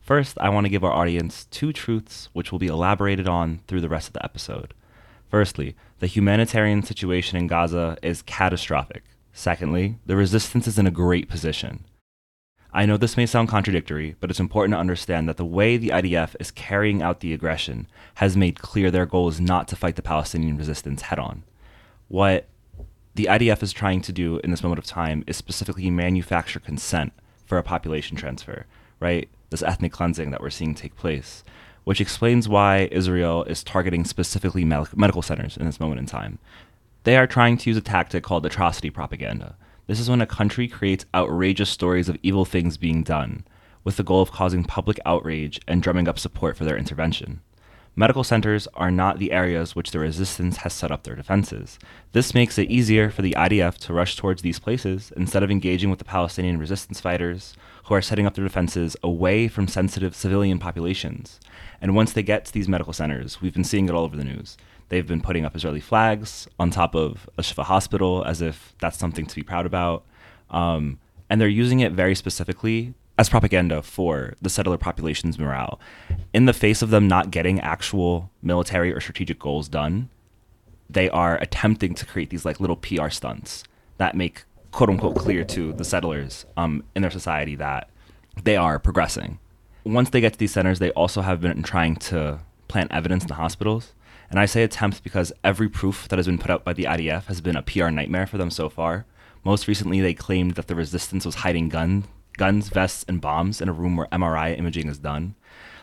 First, 0.00 0.36
I 0.40 0.48
want 0.48 0.64
to 0.64 0.68
give 0.68 0.82
our 0.82 0.92
audience 0.92 1.44
two 1.44 1.72
truths 1.72 2.28
which 2.32 2.50
will 2.50 2.58
be 2.58 2.66
elaborated 2.66 3.28
on 3.28 3.60
through 3.68 3.82
the 3.82 3.88
rest 3.88 4.08
of 4.08 4.14
the 4.14 4.24
episode. 4.24 4.74
Firstly, 5.30 5.76
the 6.00 6.08
humanitarian 6.08 6.82
situation 6.82 7.38
in 7.38 7.46
Gaza 7.46 7.96
is 8.02 8.20
catastrophic. 8.22 9.04
Secondly, 9.32 9.98
the 10.06 10.16
resistance 10.16 10.66
is 10.66 10.76
in 10.76 10.88
a 10.88 10.92
great 10.92 11.28
position. 11.28 11.84
I 12.76 12.84
know 12.84 12.98
this 12.98 13.16
may 13.16 13.24
sound 13.24 13.48
contradictory, 13.48 14.16
but 14.20 14.28
it's 14.28 14.38
important 14.38 14.74
to 14.74 14.78
understand 14.78 15.26
that 15.28 15.38
the 15.38 15.46
way 15.46 15.78
the 15.78 15.88
IDF 15.88 16.36
is 16.38 16.50
carrying 16.50 17.00
out 17.00 17.20
the 17.20 17.32
aggression 17.32 17.86
has 18.16 18.36
made 18.36 18.60
clear 18.60 18.90
their 18.90 19.06
goal 19.06 19.28
is 19.28 19.40
not 19.40 19.66
to 19.68 19.76
fight 19.76 19.96
the 19.96 20.02
Palestinian 20.02 20.58
resistance 20.58 21.00
head 21.02 21.18
on. 21.18 21.42
What 22.08 22.46
the 23.14 23.28
IDF 23.30 23.62
is 23.62 23.72
trying 23.72 24.02
to 24.02 24.12
do 24.12 24.40
in 24.44 24.50
this 24.50 24.62
moment 24.62 24.78
of 24.78 24.84
time 24.84 25.24
is 25.26 25.38
specifically 25.38 25.90
manufacture 25.90 26.60
consent 26.60 27.14
for 27.46 27.56
a 27.56 27.62
population 27.62 28.14
transfer, 28.14 28.66
right? 29.00 29.30
This 29.48 29.62
ethnic 29.62 29.92
cleansing 29.92 30.30
that 30.30 30.42
we're 30.42 30.50
seeing 30.50 30.74
take 30.74 30.96
place 30.96 31.42
which 31.84 32.00
explains 32.00 32.48
why 32.48 32.88
Israel 32.90 33.44
is 33.44 33.62
targeting 33.62 34.04
specifically 34.04 34.64
medical 34.64 35.22
centers 35.22 35.56
in 35.56 35.66
this 35.66 35.78
moment 35.78 36.00
in 36.00 36.04
time. 36.04 36.40
They 37.04 37.16
are 37.16 37.28
trying 37.28 37.58
to 37.58 37.70
use 37.70 37.76
a 37.76 37.80
tactic 37.80 38.24
called 38.24 38.44
atrocity 38.44 38.90
propaganda. 38.90 39.54
This 39.86 40.00
is 40.00 40.10
when 40.10 40.20
a 40.20 40.26
country 40.26 40.66
creates 40.66 41.06
outrageous 41.14 41.70
stories 41.70 42.08
of 42.08 42.18
evil 42.22 42.44
things 42.44 42.76
being 42.76 43.02
done, 43.02 43.44
with 43.84 43.96
the 43.96 44.02
goal 44.02 44.20
of 44.20 44.32
causing 44.32 44.64
public 44.64 44.98
outrage 45.06 45.60
and 45.68 45.82
drumming 45.82 46.08
up 46.08 46.18
support 46.18 46.56
for 46.56 46.64
their 46.64 46.76
intervention. 46.76 47.40
Medical 47.94 48.24
centers 48.24 48.66
are 48.74 48.90
not 48.90 49.18
the 49.18 49.32
areas 49.32 49.74
which 49.74 49.92
the 49.92 49.98
resistance 49.98 50.58
has 50.58 50.72
set 50.72 50.90
up 50.90 51.04
their 51.04 51.14
defenses. 51.14 51.78
This 52.12 52.34
makes 52.34 52.58
it 52.58 52.68
easier 52.68 53.10
for 53.10 53.22
the 53.22 53.34
IDF 53.38 53.78
to 53.78 53.94
rush 53.94 54.16
towards 54.16 54.42
these 54.42 54.58
places 54.58 55.12
instead 55.16 55.42
of 55.42 55.50
engaging 55.50 55.88
with 55.88 55.98
the 56.00 56.04
Palestinian 56.04 56.58
resistance 56.58 57.00
fighters 57.00 57.54
who 57.84 57.94
are 57.94 58.02
setting 58.02 58.26
up 58.26 58.34
their 58.34 58.44
defenses 58.44 58.96
away 59.02 59.48
from 59.48 59.68
sensitive 59.68 60.14
civilian 60.14 60.58
populations 60.58 61.40
and 61.80 61.94
once 61.94 62.12
they 62.12 62.22
get 62.22 62.44
to 62.44 62.52
these 62.52 62.68
medical 62.68 62.92
centers, 62.92 63.40
we've 63.40 63.54
been 63.54 63.64
seeing 63.64 63.88
it 63.88 63.94
all 63.94 64.04
over 64.04 64.16
the 64.16 64.24
news. 64.24 64.56
They've 64.88 65.06
been 65.06 65.20
putting 65.20 65.44
up 65.44 65.56
Israeli 65.56 65.80
flags 65.80 66.46
on 66.58 66.70
top 66.70 66.94
of 66.94 67.28
a 67.36 67.42
Shifa 67.42 67.64
hospital 67.64 68.24
as 68.24 68.40
if 68.40 68.74
that's 68.80 68.98
something 68.98 69.26
to 69.26 69.34
be 69.34 69.42
proud 69.42 69.66
about. 69.66 70.04
Um, 70.50 70.98
and 71.28 71.40
they're 71.40 71.48
using 71.48 71.80
it 71.80 71.92
very 71.92 72.14
specifically 72.14 72.94
as 73.18 73.28
propaganda 73.28 73.82
for 73.82 74.34
the 74.40 74.50
settler 74.50 74.78
population's 74.78 75.38
morale. 75.38 75.80
In 76.32 76.44
the 76.44 76.52
face 76.52 76.82
of 76.82 76.90
them 76.90 77.08
not 77.08 77.30
getting 77.30 77.58
actual 77.60 78.30
military 78.42 78.92
or 78.92 79.00
strategic 79.00 79.38
goals 79.38 79.68
done, 79.68 80.08
they 80.88 81.08
are 81.10 81.36
attempting 81.38 81.94
to 81.94 82.06
create 82.06 82.30
these 82.30 82.44
like 82.44 82.60
little 82.60 82.76
PR 82.76 83.08
stunts 83.08 83.64
that 83.98 84.14
make 84.14 84.44
quote 84.70 84.90
unquote 84.90 85.16
clear 85.16 85.42
to 85.44 85.72
the 85.72 85.84
settlers 85.84 86.46
um, 86.56 86.84
in 86.94 87.02
their 87.02 87.10
society 87.10 87.56
that 87.56 87.90
they 88.44 88.56
are 88.56 88.78
progressing 88.78 89.38
once 89.86 90.10
they 90.10 90.20
get 90.20 90.32
to 90.32 90.38
these 90.38 90.52
centers, 90.52 90.80
they 90.80 90.90
also 90.90 91.22
have 91.22 91.40
been 91.40 91.62
trying 91.62 91.94
to 91.94 92.40
plant 92.68 92.90
evidence 92.92 93.22
in 93.22 93.28
the 93.28 93.34
hospitals. 93.34 93.92
And 94.30 94.40
I 94.40 94.46
say 94.46 94.62
attempt 94.62 95.02
because 95.02 95.32
every 95.44 95.68
proof 95.68 96.08
that 96.08 96.18
has 96.18 96.26
been 96.26 96.38
put 96.38 96.50
out 96.50 96.64
by 96.64 96.72
the 96.72 96.84
IDF 96.84 97.26
has 97.26 97.40
been 97.40 97.56
a 97.56 97.62
PR 97.62 97.88
nightmare 97.88 98.26
for 98.26 98.38
them 98.38 98.50
so 98.50 98.68
far. 98.68 99.06
Most 99.44 99.68
recently, 99.68 100.00
they 100.00 100.14
claimed 100.14 100.52
that 100.52 100.66
the 100.66 100.74
resistance 100.74 101.24
was 101.24 101.36
hiding 101.36 101.68
gun, 101.68 102.04
guns, 102.36 102.68
vests, 102.68 103.04
and 103.08 103.20
bombs 103.20 103.60
in 103.60 103.68
a 103.68 103.72
room 103.72 103.96
where 103.96 104.08
MRI 104.08 104.58
imaging 104.58 104.88
is 104.88 104.98
done. 104.98 105.36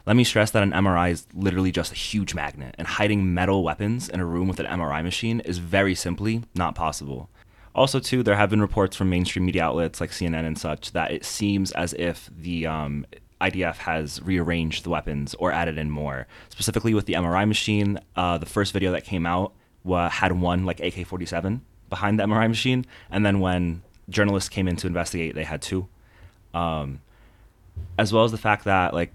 Let 0.06 0.18
me 0.18 0.26
stress 0.26 0.52
that 0.52 0.64
an 0.64 0.74
MRI 0.74 1.12
is 1.12 1.28
literally 1.34 1.72
just 1.72 1.94
a 1.94 1.96
huge 1.96 2.36
magnet, 2.36 2.76
and 2.78 2.86
hiding 2.86 3.34
metal 3.34 3.64
weapons 3.64 4.10
in 4.10 4.20
a 4.20 4.26
room 4.26 4.50
with 4.50 4.60
an 4.60 4.66
MRI 4.66 5.02
machine 5.02 5.40
is 5.42 5.60
very 5.60 5.96
simply 5.96 6.44
not 6.54 6.76
possible. 6.76 7.30
Also, 7.74 8.00
too, 8.00 8.22
there 8.22 8.36
have 8.36 8.50
been 8.50 8.62
reports 8.62 8.96
from 8.96 9.10
mainstream 9.10 9.46
media 9.46 9.64
outlets 9.64 10.02
like 10.02 10.12
CNN 10.12 10.46
and 10.46 10.58
such 10.58 10.92
that 10.92 11.12
it 11.12 11.26
seems 11.26 11.72
as 11.72 11.94
if 11.94 12.30
the 12.36 12.68
um, 12.68 13.06
IDF 13.50 13.78
has 13.78 14.22
rearranged 14.22 14.84
the 14.84 14.90
weapons 14.90 15.34
or 15.36 15.52
added 15.52 15.78
in 15.78 15.90
more. 15.90 16.28
Specifically 16.50 16.94
with 16.94 17.06
the 17.06 17.14
MRI 17.14 17.48
machine, 17.48 18.00
uh, 18.16 18.38
the 18.38 18.46
first 18.46 18.74
video 18.74 18.92
that 18.92 19.04
came 19.04 19.26
out 19.26 19.54
had 19.86 20.32
one 20.32 20.66
like 20.66 20.80
AK-47 20.80 21.60
behind 21.90 22.20
the 22.20 22.24
MRI 22.24 22.48
machine, 22.48 22.86
and 23.12 23.26
then 23.26 23.40
when 23.40 23.84
journalists 24.10 24.50
came 24.50 24.68
in 24.68 24.76
to 24.78 24.88
investigate, 24.88 25.36
they 25.36 25.44
had 25.44 25.62
two. 25.62 25.88
Um, 26.54 27.02
as 27.98 28.14
well 28.14 28.24
as 28.24 28.32
the 28.32 28.38
fact 28.38 28.66
that 28.66 28.94
like 28.94 29.12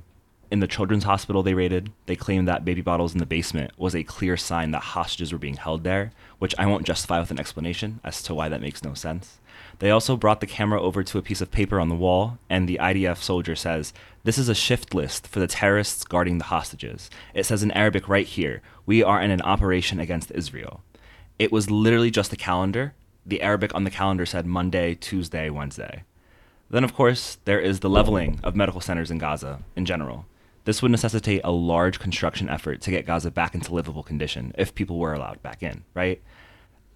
in 0.51 0.61
the 0.61 0.67
children's 0.67 1.05
hospital 1.05 1.43
they 1.43 1.55
raided, 1.55 1.91
they 2.07 2.17
claimed 2.17 2.49
that 2.49 2.65
baby 2.65 2.81
bottles 2.81 3.13
in 3.13 3.19
the 3.19 3.27
basement 3.27 3.73
was 3.79 3.95
a 3.95 4.03
clear 4.03 4.37
sign 4.37 4.71
that 4.73 4.81
hostages 4.81 5.33
were 5.33 5.39
being 5.39 5.57
held 5.57 5.85
there, 5.85 6.13
which 6.39 6.55
I 6.59 6.67
won't 6.67 6.87
justify 6.87 7.21
with 7.21 7.31
an 7.31 7.41
explanation 7.41 8.01
as 8.05 8.23
to 8.25 8.35
why 8.35 8.49
that 8.49 8.61
makes 8.61 8.83
no 8.83 8.95
sense. 8.95 9.38
They 9.79 9.91
also 9.91 10.17
brought 10.17 10.41
the 10.41 10.47
camera 10.47 10.83
over 10.83 11.05
to 11.05 11.19
a 11.19 11.23
piece 11.23 11.41
of 11.41 11.51
paper 11.51 11.79
on 11.79 11.89
the 11.89 11.95
wall, 11.95 12.39
and 12.51 12.69
the 12.69 12.79
IDF 12.81 13.19
soldier 13.19 13.55
says, 13.55 13.93
This 14.25 14.37
is 14.37 14.49
a 14.49 14.55
shift 14.55 14.95
list 14.95 15.29
for 15.29 15.39
the 15.39 15.47
terrorists 15.47 16.05
guarding 16.05 16.39
the 16.39 16.45
hostages. 16.45 17.09
It 17.33 17.47
says 17.47 17.63
in 17.63 17.71
Arabic 17.71 18.09
right 18.09 18.27
here, 18.27 18.61
We 18.87 19.03
are 19.05 19.23
in 19.23 19.31
an 19.31 19.43
operation 19.43 20.01
against 20.01 20.33
Israel. 20.33 20.83
It 21.39 21.53
was 21.53 21.71
literally 21.71 22.11
just 22.11 22.33
a 22.33 22.37
calendar. 22.37 22.95
The 23.25 23.43
Arabic 23.43 23.73
on 23.75 23.85
the 23.85 23.91
calendar 23.91 24.27
said 24.27 24.47
Monday, 24.47 24.97
Tuesday, 24.97 25.49
Wednesday. 25.49 26.03
Then, 26.71 26.83
of 26.83 26.95
course, 26.95 27.39
there 27.45 27.61
is 27.61 27.81
the 27.81 27.89
leveling 27.89 28.41
of 28.43 28.57
medical 28.57 28.81
centers 28.81 29.11
in 29.11 29.19
Gaza 29.19 29.61
in 29.77 29.85
general. 29.85 30.27
This 30.65 30.83
would 30.83 30.91
necessitate 30.91 31.41
a 31.45 31.53
large 31.53 31.99
construction 31.99 32.49
effort 32.49 32.83
to 32.83 32.91
get 32.91 33.07
Gaza 33.07 33.31
back 33.31 33.55
into 33.55 33.73
livable 33.73 34.03
condition 34.03 34.53
if 34.59 34.75
people 34.75 34.99
were 34.99 35.15
allowed 35.15 35.41
back 35.41 35.63
in, 35.63 35.85
right? 35.95 36.21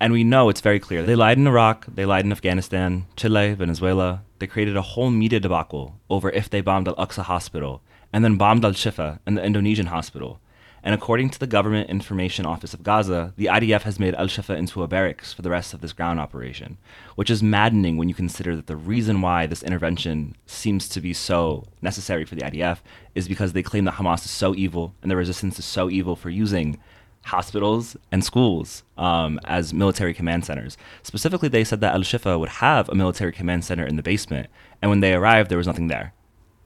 And 0.02 0.12
we 0.12 0.24
know 0.24 0.48
it's 0.48 0.60
very 0.60 0.80
clear. 0.80 1.04
They 1.04 1.14
lied 1.14 1.38
in 1.38 1.46
Iraq, 1.46 1.86
they 1.86 2.04
lied 2.04 2.24
in 2.24 2.32
Afghanistan, 2.32 3.06
Chile, 3.14 3.54
Venezuela. 3.54 4.24
They 4.40 4.48
created 4.48 4.76
a 4.76 4.82
whole 4.82 5.12
media 5.12 5.38
debacle 5.38 6.00
over 6.10 6.28
if 6.30 6.50
they 6.50 6.60
bombed 6.60 6.88
Al 6.88 6.96
Aqsa 6.96 7.22
Hospital 7.22 7.82
and 8.12 8.24
then 8.24 8.36
bombed 8.36 8.64
Al 8.64 8.72
Shifa 8.72 9.20
and 9.24 9.38
the 9.38 9.44
Indonesian 9.44 9.86
hospital. 9.86 10.40
And 10.82 10.92
according 10.92 11.30
to 11.30 11.38
the 11.38 11.46
Government 11.46 11.88
Information 11.88 12.44
Office 12.46 12.74
of 12.74 12.82
Gaza, 12.82 13.32
the 13.36 13.46
IDF 13.46 13.82
has 13.82 14.00
made 14.00 14.16
Al 14.16 14.26
Shifa 14.26 14.56
into 14.56 14.82
a 14.82 14.88
barracks 14.88 15.32
for 15.32 15.42
the 15.42 15.50
rest 15.50 15.72
of 15.72 15.80
this 15.80 15.92
ground 15.92 16.18
operation, 16.18 16.78
which 17.14 17.30
is 17.30 17.40
maddening 17.40 17.96
when 17.96 18.08
you 18.08 18.14
consider 18.16 18.56
that 18.56 18.66
the 18.66 18.74
reason 18.74 19.20
why 19.20 19.46
this 19.46 19.62
intervention 19.62 20.34
seems 20.46 20.88
to 20.88 21.00
be 21.00 21.12
so 21.12 21.64
necessary 21.80 22.24
for 22.24 22.34
the 22.34 22.42
IDF 22.42 22.78
is 23.14 23.28
because 23.28 23.52
they 23.52 23.62
claim 23.62 23.84
that 23.84 23.94
Hamas 23.94 24.24
is 24.24 24.32
so 24.32 24.52
evil 24.56 24.96
and 25.00 25.12
the 25.12 25.16
resistance 25.16 25.60
is 25.60 25.64
so 25.64 25.88
evil 25.88 26.16
for 26.16 26.28
using 26.28 26.80
hospitals 27.24 27.96
and 28.10 28.24
schools 28.24 28.82
um, 28.98 29.38
as 29.44 29.72
military 29.72 30.14
command 30.14 30.44
centers. 30.44 30.76
Specifically, 31.02 31.48
they 31.48 31.64
said 31.64 31.80
that 31.80 31.94
Al 31.94 32.00
Shifa 32.00 32.38
would 32.38 32.48
have 32.48 32.88
a 32.88 32.94
military 32.94 33.32
command 33.32 33.64
center 33.64 33.86
in 33.86 33.96
the 33.96 34.02
basement, 34.02 34.48
and 34.80 34.90
when 34.90 35.00
they 35.00 35.14
arrived, 35.14 35.50
there 35.50 35.58
was 35.58 35.66
nothing 35.66 35.88
there. 35.88 36.12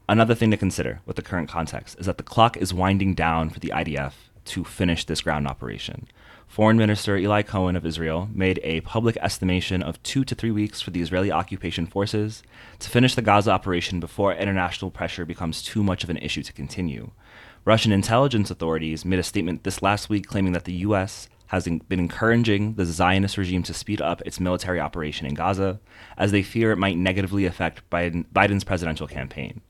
Another 0.09 0.35
thing 0.35 0.51
to 0.53 0.57
consider 0.57 1.01
with 1.05 1.17
the 1.17 1.23
current 1.23 1.49
context 1.49 1.99
is 1.99 2.07
that 2.07 2.17
the 2.17 2.23
clock 2.23 2.57
is 2.57 2.73
winding 2.73 3.15
down 3.15 3.51
for 3.51 3.59
the 3.59 3.73
IDF 3.75 4.13
to 4.47 4.65
finish 4.65 5.05
this 5.05 5.21
ground 5.21 5.49
operation. 5.49 6.07
Foreign 6.47 6.77
Minister 6.77 7.17
Eli 7.17 7.43
Cohen 7.43 7.75
of 7.75 7.85
Israel 7.85 8.29
made 8.33 8.61
a 8.63 8.81
public 8.83 9.17
estimation 9.21 9.83
of 9.83 10.01
two 10.05 10.25
to 10.25 10.35
three 10.35 10.53
weeks 10.53 10.81
for 10.81 10.91
the 10.91 11.03
Israeli 11.03 11.33
occupation 11.33 11.87
forces 11.87 12.43
to 12.79 12.89
finish 12.89 13.15
the 13.15 13.23
Gaza 13.23 13.51
operation 13.51 13.99
before 13.99 14.33
international 14.33 14.93
pressure 14.93 15.25
becomes 15.25 15.61
too 15.61 15.83
much 15.83 16.05
of 16.05 16.11
an 16.11 16.17
issue 16.19 16.45
to 16.45 16.53
continue. 16.53 17.11
Russian 17.67 17.91
intelligence 17.91 18.49
authorities 18.49 19.05
made 19.05 19.19
a 19.19 19.25
statement 19.25 19.65
this 19.65 19.83
last 19.83 20.09
week 20.09 20.29
claiming 20.29 20.53
that 20.53 20.67
the 20.67 20.73
U.S. 20.73 21.29
has 21.49 21.65
been 21.65 21.99
encouraging 21.99 22.75
the 22.75 22.85
Zionist 22.85 23.37
regime 23.37 23.65
to 23.65 23.75
speed 23.75 24.01
up 24.01 24.23
its 24.25 24.39
military 24.39 24.79
operation 24.79 25.27
in 25.27 25.35
Gaza, 25.35 25.81
as 26.17 26.31
they 26.31 26.45
fear 26.45 26.71
it 26.71 26.77
might 26.77 26.97
negatively 26.97 27.45
affect 27.45 27.83
Biden, 27.91 28.25
Biden's 28.33 28.63
presidential 28.63 29.09
campaign. 29.09 29.63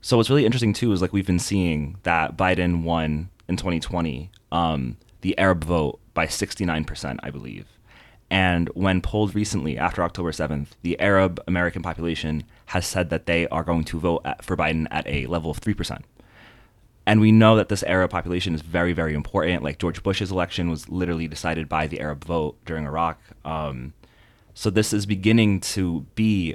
So 0.00 0.16
what's 0.16 0.30
really 0.30 0.44
interesting 0.44 0.72
too 0.72 0.90
is 0.90 1.00
like 1.00 1.12
we've 1.12 1.24
been 1.24 1.38
seeing 1.38 1.96
that 2.02 2.36
Biden 2.36 2.82
won 2.82 3.30
in 3.48 3.56
2020 3.56 4.32
um, 4.50 4.96
the 5.20 5.38
Arab 5.38 5.62
vote 5.62 6.00
by 6.14 6.26
69%, 6.26 7.18
I 7.22 7.30
believe. 7.30 7.66
And 8.32 8.68
when 8.70 9.00
polled 9.00 9.36
recently 9.36 9.78
after 9.78 10.02
October 10.02 10.32
7th, 10.32 10.70
the 10.82 10.98
Arab 10.98 11.40
American 11.46 11.82
population 11.82 12.42
has 12.66 12.84
said 12.84 13.10
that 13.10 13.26
they 13.26 13.46
are 13.46 13.62
going 13.62 13.84
to 13.84 14.00
vote 14.00 14.22
at, 14.24 14.44
for 14.44 14.56
Biden 14.56 14.88
at 14.90 15.06
a 15.06 15.26
level 15.26 15.52
of 15.52 15.60
3%. 15.60 16.02
And 17.06 17.20
we 17.20 17.32
know 17.32 17.56
that 17.56 17.68
this 17.68 17.82
Arab 17.82 18.10
population 18.10 18.54
is 18.54 18.62
very, 18.62 18.92
very 18.92 19.14
important. 19.14 19.62
Like 19.62 19.78
George 19.78 20.02
Bush's 20.02 20.30
election 20.30 20.70
was 20.70 20.88
literally 20.88 21.26
decided 21.26 21.68
by 21.68 21.86
the 21.86 22.00
Arab 22.00 22.24
vote 22.24 22.56
during 22.64 22.86
Iraq. 22.86 23.20
Um, 23.44 23.92
so 24.54 24.70
this 24.70 24.92
is 24.92 25.06
beginning 25.06 25.60
to 25.60 26.06
be 26.14 26.54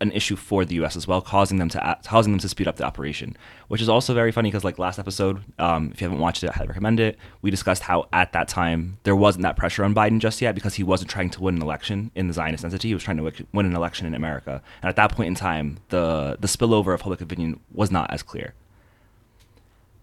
an 0.00 0.12
issue 0.12 0.36
for 0.36 0.64
the 0.64 0.74
U.S. 0.76 0.96
as 0.96 1.08
well, 1.08 1.20
causing 1.20 1.58
them 1.58 1.68
to 1.70 1.98
causing 2.04 2.32
them 2.32 2.40
to 2.40 2.48
speed 2.48 2.68
up 2.68 2.76
the 2.76 2.84
operation, 2.84 3.36
which 3.68 3.80
is 3.80 3.88
also 3.88 4.12
very 4.12 4.32
funny 4.32 4.50
because 4.50 4.64
like 4.64 4.78
last 4.78 4.98
episode, 4.98 5.42
um, 5.58 5.90
if 5.92 6.00
you 6.00 6.04
haven't 6.04 6.20
watched 6.20 6.44
it, 6.44 6.50
I 6.50 6.52
highly 6.52 6.68
recommend 6.68 7.00
it. 7.00 7.16
We 7.42 7.50
discussed 7.50 7.82
how 7.82 8.08
at 8.12 8.32
that 8.32 8.48
time 8.48 8.98
there 9.04 9.16
wasn't 9.16 9.42
that 9.42 9.56
pressure 9.56 9.84
on 9.84 9.94
Biden 9.94 10.18
just 10.18 10.42
yet 10.42 10.54
because 10.54 10.74
he 10.74 10.82
wasn't 10.82 11.10
trying 11.10 11.30
to 11.30 11.42
win 11.42 11.56
an 11.56 11.62
election 11.62 12.10
in 12.14 12.28
the 12.28 12.34
Zionist 12.34 12.64
entity; 12.64 12.88
he 12.88 12.94
was 12.94 13.02
trying 13.02 13.16
to 13.16 13.32
win 13.52 13.66
an 13.66 13.74
election 13.74 14.06
in 14.06 14.14
America. 14.14 14.62
And 14.82 14.88
at 14.88 14.96
that 14.96 15.12
point 15.12 15.28
in 15.28 15.34
time, 15.34 15.78
the 15.88 16.36
the 16.38 16.48
spillover 16.48 16.92
of 16.92 17.00
public 17.00 17.20
opinion 17.20 17.60
was 17.72 17.90
not 17.90 18.12
as 18.12 18.22
clear. 18.22 18.54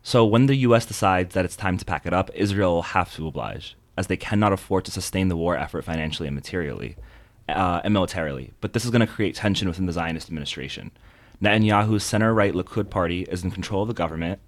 So 0.03 0.25
when 0.25 0.47
the 0.47 0.55
U.S. 0.57 0.85
decides 0.85 1.35
that 1.35 1.45
it's 1.45 1.55
time 1.55 1.77
to 1.77 1.85
pack 1.85 2.05
it 2.05 2.13
up, 2.13 2.31
Israel 2.33 2.73
will 2.73 2.81
have 2.81 3.13
to 3.15 3.27
oblige, 3.27 3.75
as 3.97 4.07
they 4.07 4.17
cannot 4.17 4.53
afford 4.53 4.85
to 4.85 4.91
sustain 4.91 5.27
the 5.27 5.37
war 5.37 5.55
effort 5.55 5.83
financially 5.83 6.27
and 6.27 6.35
materially 6.35 6.95
uh, 7.47 7.81
and 7.83 7.93
militarily, 7.93 8.51
but 8.61 8.73
this 8.73 8.85
is 8.85 8.91
going 8.91 9.05
to 9.05 9.07
create 9.07 9.35
tension 9.35 9.67
within 9.67 9.85
the 9.85 9.93
Zionist 9.93 10.27
administration. 10.27 10.91
Netanyahu's 11.41 12.03
center 12.03 12.33
right 12.33 12.53
Likud 12.53 12.89
party 12.89 13.23
is 13.23 13.43
in 13.43 13.51
control 13.51 13.83
of 13.83 13.87
the 13.87 13.93
government, 13.93 14.39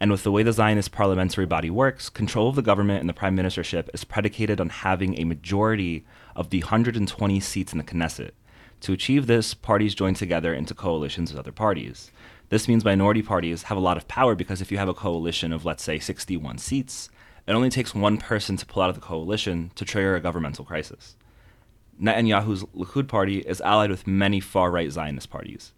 and 0.00 0.10
with 0.10 0.22
the 0.22 0.32
way 0.32 0.42
the 0.42 0.52
Zionist 0.52 0.92
parliamentary 0.92 1.46
body 1.46 1.70
works, 1.70 2.08
control 2.08 2.48
of 2.48 2.56
the 2.56 2.62
government 2.62 3.00
and 3.00 3.08
the 3.08 3.14
prime 3.14 3.36
ministership 3.36 3.88
is 3.94 4.04
predicated 4.04 4.60
on 4.60 4.68
having 4.68 5.18
a 5.18 5.24
majority 5.24 6.04
of 6.34 6.50
the 6.50 6.60
120 6.60 7.40
seats 7.40 7.72
in 7.72 7.78
the 7.78 7.84
Knesset. 7.84 8.32
To 8.80 8.92
achieve 8.92 9.26
this, 9.26 9.54
parties 9.54 9.94
join 9.94 10.14
together 10.14 10.52
into 10.52 10.74
coalitions 10.74 11.30
with 11.30 11.38
other 11.38 11.52
parties. 11.52 12.10
This 12.52 12.68
means 12.68 12.84
minority 12.84 13.22
parties 13.22 13.62
have 13.62 13.78
a 13.78 13.80
lot 13.80 13.96
of 13.96 14.06
power 14.08 14.34
because 14.34 14.60
if 14.60 14.70
you 14.70 14.76
have 14.76 14.86
a 14.90 14.92
coalition 14.92 15.54
of, 15.54 15.64
let's 15.64 15.82
say, 15.82 15.98
61 15.98 16.58
seats, 16.58 17.08
it 17.46 17.52
only 17.54 17.70
takes 17.70 17.94
one 17.94 18.18
person 18.18 18.58
to 18.58 18.66
pull 18.66 18.82
out 18.82 18.90
of 18.90 18.94
the 18.94 19.00
coalition 19.00 19.70
to 19.74 19.86
trigger 19.86 20.16
a 20.16 20.20
governmental 20.20 20.66
crisis. 20.66 21.16
Netanyahu's 21.98 22.64
Likud 22.76 23.08
party 23.08 23.38
is 23.38 23.62
allied 23.62 23.88
with 23.88 24.06
many 24.06 24.38
far 24.38 24.70
right 24.70 24.92
Zionist 24.92 25.30
parties. 25.30 25.72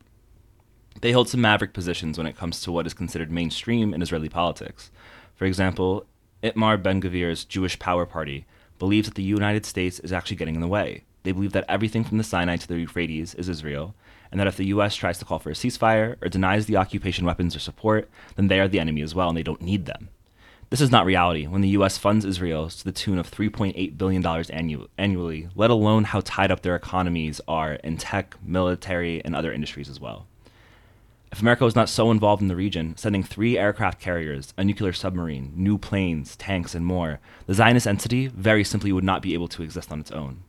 They 1.00 1.12
hold 1.12 1.28
some 1.28 1.40
maverick 1.40 1.74
positions 1.74 2.18
when 2.18 2.26
it 2.26 2.36
comes 2.36 2.60
to 2.62 2.72
what 2.72 2.88
is 2.88 2.92
considered 2.92 3.30
mainstream 3.30 3.94
in 3.94 4.02
Israeli 4.02 4.28
politics. 4.28 4.90
For 5.36 5.44
example, 5.44 6.06
Itamar 6.42 6.82
Ben 6.82 7.00
Gvir's 7.00 7.44
Jewish 7.44 7.78
Power 7.78 8.04
Party 8.04 8.46
believes 8.80 9.06
that 9.06 9.14
the 9.14 9.22
United 9.22 9.64
States 9.64 10.00
is 10.00 10.12
actually 10.12 10.38
getting 10.38 10.56
in 10.56 10.60
the 10.60 10.66
way. 10.66 11.04
They 11.22 11.30
believe 11.30 11.52
that 11.52 11.66
everything 11.68 12.02
from 12.02 12.18
the 12.18 12.24
Sinai 12.24 12.56
to 12.56 12.66
the 12.66 12.80
Euphrates 12.80 13.32
is 13.36 13.48
Israel, 13.48 13.94
and 14.34 14.40
that 14.40 14.48
if 14.48 14.56
the 14.56 14.66
U.S. 14.66 14.96
tries 14.96 15.18
to 15.18 15.24
call 15.24 15.38
for 15.38 15.50
a 15.50 15.52
ceasefire 15.52 16.16
or 16.20 16.28
denies 16.28 16.66
the 16.66 16.76
occupation 16.76 17.24
weapons 17.24 17.54
or 17.54 17.60
support, 17.60 18.10
then 18.34 18.48
they 18.48 18.58
are 18.58 18.66
the 18.66 18.80
enemy 18.80 19.00
as 19.00 19.14
well 19.14 19.28
and 19.28 19.38
they 19.38 19.44
don't 19.44 19.62
need 19.62 19.86
them. 19.86 20.08
This 20.70 20.80
is 20.80 20.90
not 20.90 21.06
reality 21.06 21.46
when 21.46 21.60
the 21.60 21.68
U.S. 21.68 21.98
funds 21.98 22.24
Israel 22.24 22.68
to 22.68 22.84
the 22.84 22.90
tune 22.90 23.18
of 23.18 23.30
$3.8 23.30 23.96
billion 23.96 24.24
annu- 24.24 24.88
annually, 24.98 25.48
let 25.54 25.70
alone 25.70 26.02
how 26.02 26.20
tied 26.24 26.50
up 26.50 26.62
their 26.62 26.74
economies 26.74 27.40
are 27.46 27.74
in 27.74 27.96
tech, 27.96 28.34
military, 28.44 29.24
and 29.24 29.36
other 29.36 29.52
industries 29.52 29.88
as 29.88 30.00
well. 30.00 30.26
If 31.30 31.40
America 31.40 31.64
was 31.64 31.76
not 31.76 31.88
so 31.88 32.10
involved 32.10 32.42
in 32.42 32.48
the 32.48 32.56
region, 32.56 32.96
sending 32.96 33.22
three 33.22 33.56
aircraft 33.56 34.00
carriers, 34.00 34.52
a 34.58 34.64
nuclear 34.64 34.92
submarine, 34.92 35.52
new 35.54 35.78
planes, 35.78 36.34
tanks, 36.34 36.74
and 36.74 36.84
more, 36.84 37.20
the 37.46 37.54
Zionist 37.54 37.86
entity 37.86 38.26
very 38.26 38.64
simply 38.64 38.90
would 38.90 39.04
not 39.04 39.22
be 39.22 39.32
able 39.34 39.46
to 39.46 39.62
exist 39.62 39.92
on 39.92 40.00
its 40.00 40.10
own. 40.10 40.42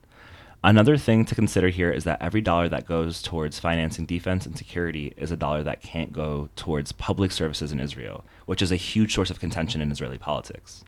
Another 0.66 0.98
thing 0.98 1.26
to 1.26 1.36
consider 1.36 1.70
here 1.70 1.92
is 1.92 2.06
that 2.06 2.20
every 2.20 2.42
dollar 2.42 2.68
that 2.70 2.88
goes 2.88 3.22
towards 3.22 3.60
financing 3.60 4.08
defense 4.08 4.48
and 4.48 4.58
security 4.58 5.14
is 5.16 5.30
a 5.30 5.38
dollar 5.38 5.62
that 5.62 5.84
can't 5.84 6.12
go 6.12 6.50
towards 6.56 6.92
public 6.92 7.32
services 7.32 7.72
in 7.72 7.80
Israel, 7.80 8.26
which 8.48 8.64
is 8.64 8.72
a 8.72 8.76
huge 8.76 9.14
source 9.14 9.30
of 9.30 9.40
contention 9.40 9.80
in 9.80 9.92
Israeli 9.92 10.18
politics. 10.18 10.84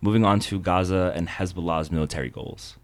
Moving 0.00 0.24
on 0.24 0.40
to 0.40 0.58
Gaza 0.58 1.12
and 1.14 1.28
Hezbollah's 1.28 1.92
military 1.92 2.30
goals. 2.30 2.78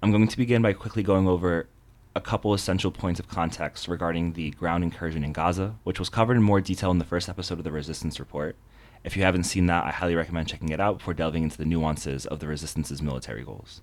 I'm 0.00 0.12
going 0.12 0.28
to 0.28 0.36
begin 0.36 0.62
by 0.62 0.74
quickly 0.74 1.02
going 1.02 1.26
over 1.26 1.66
a 2.14 2.20
couple 2.20 2.54
essential 2.54 2.92
points 2.92 3.18
of 3.18 3.26
context 3.26 3.88
regarding 3.88 4.34
the 4.34 4.52
ground 4.52 4.84
incursion 4.84 5.24
in 5.24 5.32
Gaza, 5.32 5.74
which 5.82 5.98
was 5.98 6.08
covered 6.08 6.36
in 6.36 6.44
more 6.44 6.60
detail 6.60 6.92
in 6.92 6.98
the 6.98 7.04
first 7.04 7.28
episode 7.28 7.58
of 7.58 7.64
the 7.64 7.72
Resistance 7.72 8.20
Report. 8.20 8.54
If 9.02 9.16
you 9.16 9.24
haven't 9.24 9.42
seen 9.42 9.66
that, 9.66 9.86
I 9.86 9.90
highly 9.90 10.14
recommend 10.14 10.46
checking 10.46 10.68
it 10.68 10.78
out 10.78 10.98
before 10.98 11.14
delving 11.14 11.42
into 11.42 11.58
the 11.58 11.64
nuances 11.64 12.26
of 12.26 12.38
the 12.38 12.46
Resistance's 12.46 13.02
military 13.02 13.42
goals. 13.42 13.80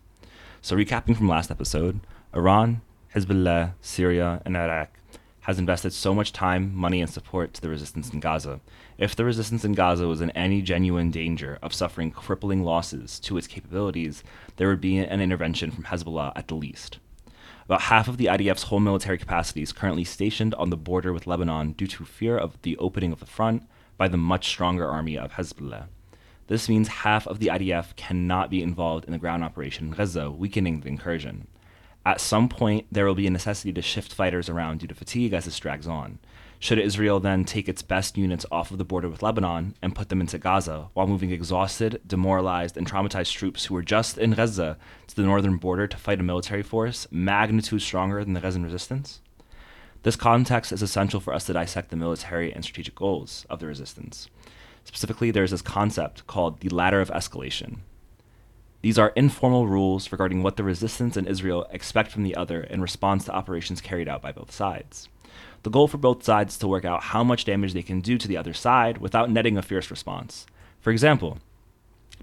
So, 0.62 0.76
recapping 0.76 1.15
from 1.15 1.30
last 1.30 1.52
episode, 1.52 2.02
Iran, 2.36 2.82
Hezbollah, 3.15 3.74
Syria, 3.82 4.41
and 4.45 4.58
Iraq 4.58 5.00
has 5.41 5.58
invested 5.58 5.93
so 5.93 6.13
much 6.13 6.34
time, 6.34 6.76
money, 6.76 7.02
and 7.02 7.10
support 7.10 7.54
to 7.54 7.62
the 7.62 7.69
resistance 7.69 8.10
in 8.12 8.19
Gaza. 8.19 8.60
If 8.98 9.15
the 9.15 9.24
resistance 9.24 9.63
in 9.63 9.72
Gaza 9.72 10.06
was 10.06 10.19
in 10.19 10.32
any 10.32 10.62
genuine 10.62 11.12
danger 11.12 11.58
of 11.62 11.74
suffering 11.74 12.12
crippling 12.12 12.63
losses 12.63 13.19
to 13.22 13.38
its 13.38 13.48
capabilities, 13.48 14.22
there 14.58 14.67
would 14.67 14.82
be 14.82 14.98
an 14.98 15.22
intervention 15.22 15.72
from 15.72 15.86
Hezbollah 15.86 16.34
at 16.36 16.50
the 16.50 16.56
least. 16.56 17.00
About 17.65 17.82
half 17.84 18.08
of 18.08 18.17
the 18.17 18.26
IDF's 18.26 18.63
whole 18.63 18.82
military 18.82 19.17
capacity 19.17 19.62
is 19.62 19.72
currently 19.72 20.04
stationed 20.04 20.54
on 20.56 20.72
the 20.72 20.78
border 20.78 21.13
with 21.13 21.26
Lebanon 21.26 21.72
due 21.72 21.88
to 21.88 22.04
fear 22.04 22.38
of 22.38 22.62
the 22.63 22.76
opening 22.78 23.13
of 23.13 23.22
the 23.22 23.26
front 23.26 23.63
by 23.98 24.08
the 24.10 24.17
much 24.17 24.48
stronger 24.50 24.88
army 24.88 25.17
of 25.17 25.32
Hezbollah. 25.34 25.88
This 26.50 26.68
means 26.68 26.88
half 26.88 27.28
of 27.28 27.38
the 27.38 27.48
IDF 27.48 27.96
cannot 27.96 28.50
be 28.50 28.64
involved 28.64 29.06
in 29.06 29.12
the 29.12 29.20
ground 29.20 29.44
operation 29.44 29.90
in 29.90 29.94
Gaza, 29.94 30.32
weakening 30.32 30.80
the 30.80 30.88
incursion. 30.88 31.46
At 32.04 32.20
some 32.20 32.50
point, 32.50 32.88
there 32.92 33.06
will 33.06 33.14
be 33.14 33.28
a 33.28 33.30
necessity 33.30 33.72
to 33.72 33.84
shift 33.84 34.12
fighters 34.12 34.50
around 34.50 34.80
due 34.80 34.88
to 34.88 34.96
fatigue 34.96 35.34
as 35.34 35.46
this 35.46 35.60
drags 35.60 35.88
on. 35.88 36.18
Should 36.58 36.80
Israel 36.80 37.20
then 37.20 37.46
take 37.46 37.70
its 37.70 37.84
best 37.84 38.18
units 38.18 38.48
off 38.52 38.72
of 38.72 38.80
the 38.80 38.84
border 38.84 39.08
with 39.08 39.22
Lebanon 39.22 39.76
and 39.84 39.94
put 39.94 40.10
them 40.10 40.22
into 40.22 40.40
Gaza, 40.40 40.90
while 40.96 41.06
moving 41.06 41.30
exhausted, 41.30 42.02
demoralized, 42.08 42.78
and 42.78 42.90
traumatized 42.90 43.32
troops 43.34 43.66
who 43.66 43.76
were 43.76 43.84
just 43.84 44.18
in 44.18 44.32
Gaza 44.32 44.80
to 45.06 45.16
the 45.16 45.22
northern 45.22 45.58
border 45.58 45.86
to 45.86 45.98
fight 45.98 46.20
a 46.20 46.24
military 46.24 46.64
force 46.64 47.06
magnitude 47.12 47.84
stronger 47.84 48.24
than 48.24 48.34
the 48.34 48.42
Gazan 48.42 48.64
resistance? 48.64 49.22
This 50.02 50.16
context 50.16 50.72
is 50.72 50.82
essential 50.82 51.20
for 51.20 51.32
us 51.32 51.46
to 51.46 51.54
dissect 51.54 51.92
the 51.92 51.96
military 51.96 52.52
and 52.52 52.64
strategic 52.64 52.96
goals 52.96 53.46
of 53.52 53.60
the 53.60 53.68
resistance. 53.68 54.30
Specifically, 54.84 55.32
there's 55.32 55.52
this 55.52 55.62
concept 55.62 56.26
called 56.28 56.60
the 56.60 56.70
ladder 56.70 57.02
of 57.02 57.10
escalation. 57.12 57.80
These 58.82 58.98
are 58.98 59.10
informal 59.15 59.68
rules 59.68 60.12
regarding 60.12 60.42
what 60.42 60.56
the 60.56 60.63
resistance 60.63 61.18
and 61.18 61.28
Israel 61.28 61.68
expect 61.72 62.12
from 62.12 62.24
the 62.24 62.36
other 62.36 62.62
in 62.62 62.82
response 62.82 63.26
to 63.26 63.34
operations 63.34 63.82
carried 63.82 64.08
out 64.08 64.22
by 64.22 64.32
both 64.32 64.52
sides. 64.52 65.10
The 65.63 65.70
goal 65.70 65.89
for 65.89 65.98
both 65.98 66.24
sides 66.24 66.54
is 66.54 66.60
to 66.60 66.68
work 66.68 66.86
out 66.86 67.04
how 67.04 67.24
much 67.24 67.44
damage 67.44 67.74
they 67.74 67.84
can 67.84 68.00
do 68.00 68.18
to 68.18 68.28
the 68.28 68.38
other 68.38 68.54
side 68.54 69.00
without 69.00 69.30
netting 69.30 69.58
a 69.58 69.62
fierce 69.62 69.92
response. 69.92 70.46
For 70.80 70.92
example, 70.92 71.39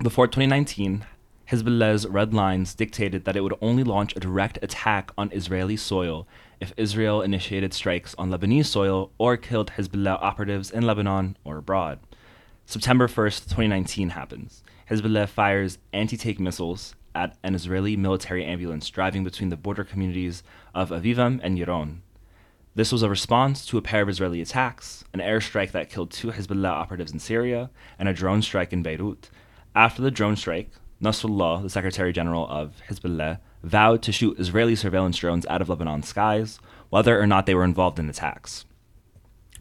before 0.02 0.26
2019, 0.26 1.04
Hezbollah's 1.50 2.06
red 2.08 2.34
lines 2.34 2.74
dictated 2.74 3.24
that 3.24 3.36
it 3.36 3.42
would 3.42 3.54
only 3.60 3.84
launch 3.84 4.16
a 4.16 4.20
direct 4.20 4.58
attack 4.62 5.12
on 5.16 5.30
Israeli 5.32 5.76
soil 5.76 6.26
if 6.60 6.72
Israel 6.76 7.20
initiated 7.22 7.74
strikes 7.74 8.14
on 8.16 8.30
Lebanese 8.30 8.66
soil 8.66 9.10
or 9.18 9.36
killed 9.36 9.72
Hezbollah 9.72 10.22
operatives 10.22 10.70
in 10.70 10.86
Lebanon 10.86 11.36
or 11.44 11.58
abroad. 11.58 11.98
September 12.68 13.06
1st, 13.06 13.44
2019 13.44 14.08
happens. 14.08 14.64
Hezbollah 14.90 15.28
fires 15.28 15.78
anti 15.92 16.16
tank 16.16 16.40
missiles 16.40 16.96
at 17.14 17.36
an 17.44 17.54
Israeli 17.54 17.96
military 17.96 18.44
ambulance 18.44 18.90
driving 18.90 19.22
between 19.22 19.50
the 19.50 19.56
border 19.56 19.84
communities 19.84 20.42
of 20.74 20.90
Avivim 20.90 21.38
and 21.44 21.56
Yaron. 21.56 21.98
This 22.74 22.90
was 22.90 23.04
a 23.04 23.08
response 23.08 23.64
to 23.66 23.78
a 23.78 23.82
pair 23.82 24.02
of 24.02 24.08
Israeli 24.08 24.40
attacks, 24.40 25.04
an 25.14 25.20
airstrike 25.20 25.70
that 25.70 25.90
killed 25.90 26.10
two 26.10 26.32
Hezbollah 26.32 26.68
operatives 26.68 27.12
in 27.12 27.20
Syria, 27.20 27.70
and 28.00 28.08
a 28.08 28.12
drone 28.12 28.42
strike 28.42 28.72
in 28.72 28.82
Beirut. 28.82 29.30
After 29.76 30.02
the 30.02 30.10
drone 30.10 30.34
strike, 30.34 30.70
Nasrallah, 31.00 31.62
the 31.62 31.70
Secretary 31.70 32.12
General 32.12 32.48
of 32.48 32.82
Hezbollah, 32.88 33.38
vowed 33.62 34.02
to 34.02 34.10
shoot 34.10 34.40
Israeli 34.40 34.74
surveillance 34.74 35.18
drones 35.18 35.46
out 35.46 35.62
of 35.62 35.68
Lebanon's 35.68 36.08
skies, 36.08 36.58
whether 36.90 37.20
or 37.20 37.28
not 37.28 37.46
they 37.46 37.54
were 37.54 37.62
involved 37.62 38.00
in 38.00 38.08
attacks. 38.08 38.64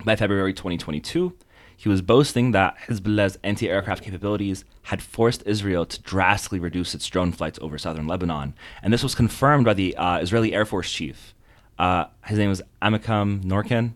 By 0.03 0.15
February 0.15 0.53
2022, 0.53 1.37
he 1.77 1.89
was 1.89 2.01
boasting 2.01 2.51
that 2.51 2.77
Hezbollah's 2.88 3.38
anti 3.43 3.69
aircraft 3.69 4.03
capabilities 4.03 4.65
had 4.83 5.01
forced 5.01 5.43
Israel 5.45 5.85
to 5.85 6.01
drastically 6.01 6.59
reduce 6.59 6.95
its 6.95 7.07
drone 7.07 7.31
flights 7.31 7.59
over 7.61 7.77
southern 7.77 8.07
Lebanon. 8.07 8.53
And 8.81 8.93
this 8.93 9.03
was 9.03 9.15
confirmed 9.15 9.65
by 9.65 9.73
the 9.73 9.95
uh, 9.97 10.19
Israeli 10.19 10.53
Air 10.53 10.65
Force 10.65 10.91
chief. 10.91 11.33
Uh, 11.77 12.05
his 12.25 12.38
name 12.38 12.49
was 12.49 12.61
Amikam 12.81 13.43
Norkin. 13.43 13.93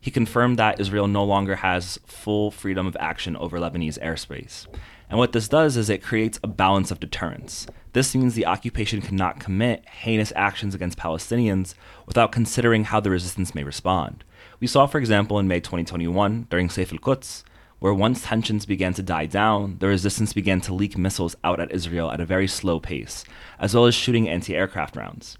He 0.00 0.10
confirmed 0.10 0.58
that 0.58 0.80
Israel 0.80 1.08
no 1.08 1.24
longer 1.24 1.56
has 1.56 1.98
full 2.06 2.50
freedom 2.50 2.86
of 2.86 2.96
action 3.00 3.36
over 3.36 3.58
Lebanese 3.58 3.98
airspace. 4.00 4.66
And 5.08 5.18
what 5.18 5.32
this 5.32 5.48
does 5.48 5.76
is 5.76 5.88
it 5.88 6.02
creates 6.02 6.38
a 6.42 6.48
balance 6.48 6.90
of 6.90 7.00
deterrence. 7.00 7.66
This 7.94 8.12
means 8.12 8.34
the 8.34 8.46
occupation 8.46 9.00
cannot 9.00 9.38
commit 9.38 9.88
heinous 9.88 10.32
actions 10.34 10.74
against 10.74 10.98
Palestinians 10.98 11.74
without 12.06 12.32
considering 12.32 12.82
how 12.82 12.98
the 12.98 13.10
resistance 13.10 13.54
may 13.54 13.62
respond. 13.62 14.24
We 14.58 14.66
saw, 14.66 14.86
for 14.86 14.98
example, 14.98 15.38
in 15.38 15.46
May 15.46 15.60
2021, 15.60 16.48
during 16.50 16.68
Saif 16.68 16.92
al 16.92 16.98
Quds, 16.98 17.44
where 17.78 17.94
once 17.94 18.24
tensions 18.24 18.66
began 18.66 18.94
to 18.94 19.02
die 19.04 19.26
down, 19.26 19.76
the 19.78 19.86
resistance 19.86 20.32
began 20.32 20.60
to 20.62 20.74
leak 20.74 20.98
missiles 20.98 21.36
out 21.44 21.60
at 21.60 21.70
Israel 21.70 22.10
at 22.10 22.20
a 22.20 22.26
very 22.26 22.48
slow 22.48 22.80
pace, 22.80 23.24
as 23.60 23.76
well 23.76 23.86
as 23.86 23.94
shooting 23.94 24.28
anti 24.28 24.56
aircraft 24.56 24.96
rounds. 24.96 25.38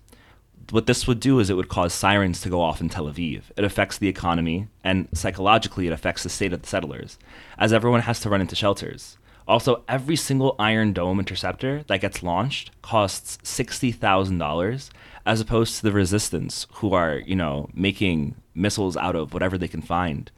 What 0.71 0.87
this 0.87 1.09
would 1.09 1.19
do 1.19 1.41
is 1.41 1.51
it 1.51 1.57
would 1.57 1.69
cause 1.69 1.93
sirens 1.93 2.41
to 2.43 2.49
go 2.51 2.61
off 2.61 2.81
in 2.81 2.89
Tel 2.89 3.07
Aviv. 3.07 3.43
It 3.57 3.65
affects 3.65 3.99
the 3.99 4.09
economy, 4.09 4.69
and 4.85 5.09
psychologically, 5.13 5.89
it 5.89 5.93
affects 5.93 6.23
the 6.23 6.29
state 6.29 6.53
of 6.53 6.63
the 6.63 6.69
settlers, 6.69 7.19
as 7.59 7.73
everyone 7.73 8.03
has 8.03 8.21
to 8.21 8.31
run 8.31 8.41
into 8.41 8.55
shelters. 8.55 9.19
Also, 9.47 9.85
every 9.89 10.17
single 10.17 10.57
Iron 10.59 10.93
Dome 10.93 11.19
interceptor 11.19 11.85
that 11.89 12.01
gets 12.01 12.23
launched 12.23 12.71
costs 12.81 13.37
$60,000 13.45 14.91
as 15.27 15.41
opposed 15.41 15.77
to 15.77 15.83
the 15.83 15.93
resistance 15.93 16.67
who 16.75 16.95
are, 16.95 17.19
you 17.19 17.37
know, 17.37 17.69
making 17.75 18.37
missiles 18.55 18.97
out 18.97 19.17
of 19.17 19.35
whatever 19.35 19.59
they 19.59 19.69
can 19.69 19.83
find. 19.83 20.31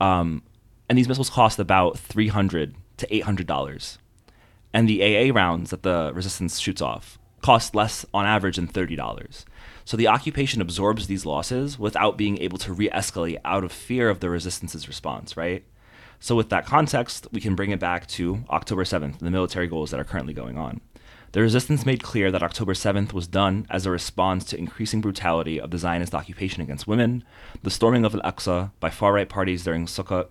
Um, 0.00 0.42
and 0.88 0.96
these 0.96 1.08
missiles 1.08 1.30
cost 1.30 1.58
about 1.58 1.98
300 1.98 2.74
to 2.98 3.06
$800. 3.08 3.98
And 4.72 4.88
the 4.88 5.02
AA 5.02 5.34
rounds 5.34 5.70
that 5.70 5.82
the 5.82 6.12
resistance 6.14 6.58
shoots 6.58 6.80
off 6.80 7.18
cost 7.42 7.74
less 7.74 8.04
on 8.12 8.26
average 8.26 8.56
than 8.56 8.68
$30. 8.68 9.44
So 9.84 9.96
the 9.96 10.08
occupation 10.08 10.60
absorbs 10.60 11.06
these 11.06 11.24
losses 11.24 11.78
without 11.78 12.18
being 12.18 12.38
able 12.38 12.58
to 12.58 12.72
re 12.72 12.90
escalate 12.90 13.38
out 13.44 13.64
of 13.64 13.72
fear 13.72 14.10
of 14.10 14.20
the 14.20 14.28
resistance's 14.28 14.88
response, 14.88 15.36
right? 15.36 15.64
So, 16.20 16.34
with 16.34 16.48
that 16.50 16.66
context, 16.66 17.28
we 17.32 17.40
can 17.40 17.54
bring 17.54 17.70
it 17.70 17.78
back 17.78 18.06
to 18.08 18.44
October 18.50 18.84
7th, 18.84 19.18
the 19.18 19.30
military 19.30 19.68
goals 19.68 19.90
that 19.90 20.00
are 20.00 20.04
currently 20.04 20.34
going 20.34 20.58
on. 20.58 20.80
The 21.32 21.42
resistance 21.42 21.84
made 21.84 22.02
clear 22.02 22.30
that 22.30 22.42
October 22.42 22.72
7th 22.72 23.12
was 23.12 23.26
done 23.26 23.66
as 23.68 23.84
a 23.84 23.90
response 23.90 24.44
to 24.46 24.58
increasing 24.58 25.00
brutality 25.00 25.60
of 25.60 25.70
the 25.70 25.78
Zionist 25.78 26.14
occupation 26.14 26.62
against 26.62 26.88
women, 26.88 27.22
the 27.62 27.70
storming 27.70 28.04
of 28.04 28.14
Al 28.14 28.22
Aqsa 28.22 28.70
by 28.80 28.88
far 28.88 29.12
right 29.12 29.28
parties 29.28 29.62
during 29.62 29.86
Sukkot, 29.86 30.28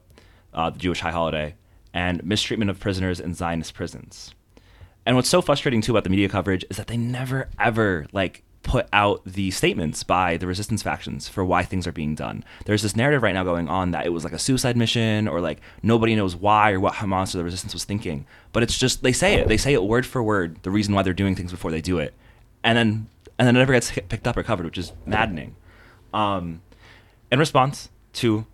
uh, 0.54 0.72
the 0.72 0.80
Jewish 0.80 1.02
high 1.02 1.12
holiday, 1.12 1.56
and 1.94 2.24
mistreatment 2.24 2.72
of 2.72 2.80
prisoners 2.80 3.20
in 3.20 3.36
Zionist 3.36 3.76
prisons. 3.76 4.34
And 5.06 5.16
what's 5.16 5.30
so 5.30 5.42
frustrating 5.42 5.82
too 5.82 5.94
about 5.94 6.04
the 6.04 6.10
media 6.10 6.28
coverage 6.28 6.66
is 6.70 6.78
that 6.78 6.88
they 6.88 6.98
never 6.98 7.48
ever 7.60 8.08
like 8.12 8.44
put 8.68 8.86
out 8.92 9.22
the 9.26 9.50
statements 9.50 10.04
by 10.04 10.36
the 10.36 10.46
resistance 10.46 10.84
factions 10.84 11.30
for 11.30 11.46
why 11.46 11.64
things 11.64 11.88
are 11.88 11.94
being 11.94 12.16
done. 12.16 12.44
There's 12.66 12.82
this 12.82 12.98
narrative 12.98 13.24
right 13.24 13.34
now 13.34 13.46
going 13.46 13.70
on 13.70 13.92
that 13.92 14.06
it 14.06 14.10
was 14.10 14.26
like 14.26 14.34
a 14.34 14.40
suicide 14.40 14.76
mission 14.76 15.26
or 15.30 15.40
like 15.40 15.62
nobody 15.82 16.16
knows 16.16 16.36
why 16.36 16.74
or 16.74 16.80
what 16.82 16.96
Hamas 16.96 17.34
or 17.34 17.38
the 17.38 17.46
resistance 17.46 17.74
was 17.74 17.86
thinking. 17.86 18.28
But 18.52 18.64
it's 18.64 18.78
just 18.78 19.04
they 19.04 19.14
say 19.14 19.36
it. 19.36 19.48
They 19.48 19.56
say 19.56 19.74
it 19.74 19.84
word 19.84 20.06
for 20.06 20.22
word 20.22 20.62
the 20.64 20.70
reason 20.70 20.94
why 20.94 21.02
they're 21.02 21.14
doing 21.14 21.34
things 21.34 21.52
before 21.52 21.72
they 21.72 21.80
do 21.80 21.98
it. 21.98 22.14
And 22.62 22.78
then 22.78 23.08
and 23.40 23.48
then 23.48 23.56
it 23.56 23.60
never 23.60 23.72
gets 23.72 23.90
picked 23.90 24.28
up 24.28 24.36
or 24.36 24.44
covered, 24.44 24.66
which 24.66 24.78
is 24.78 24.92
maddening. 25.06 25.56
Um, 26.14 26.62
in 27.32 27.40
response 27.40 27.90
to 28.14 28.46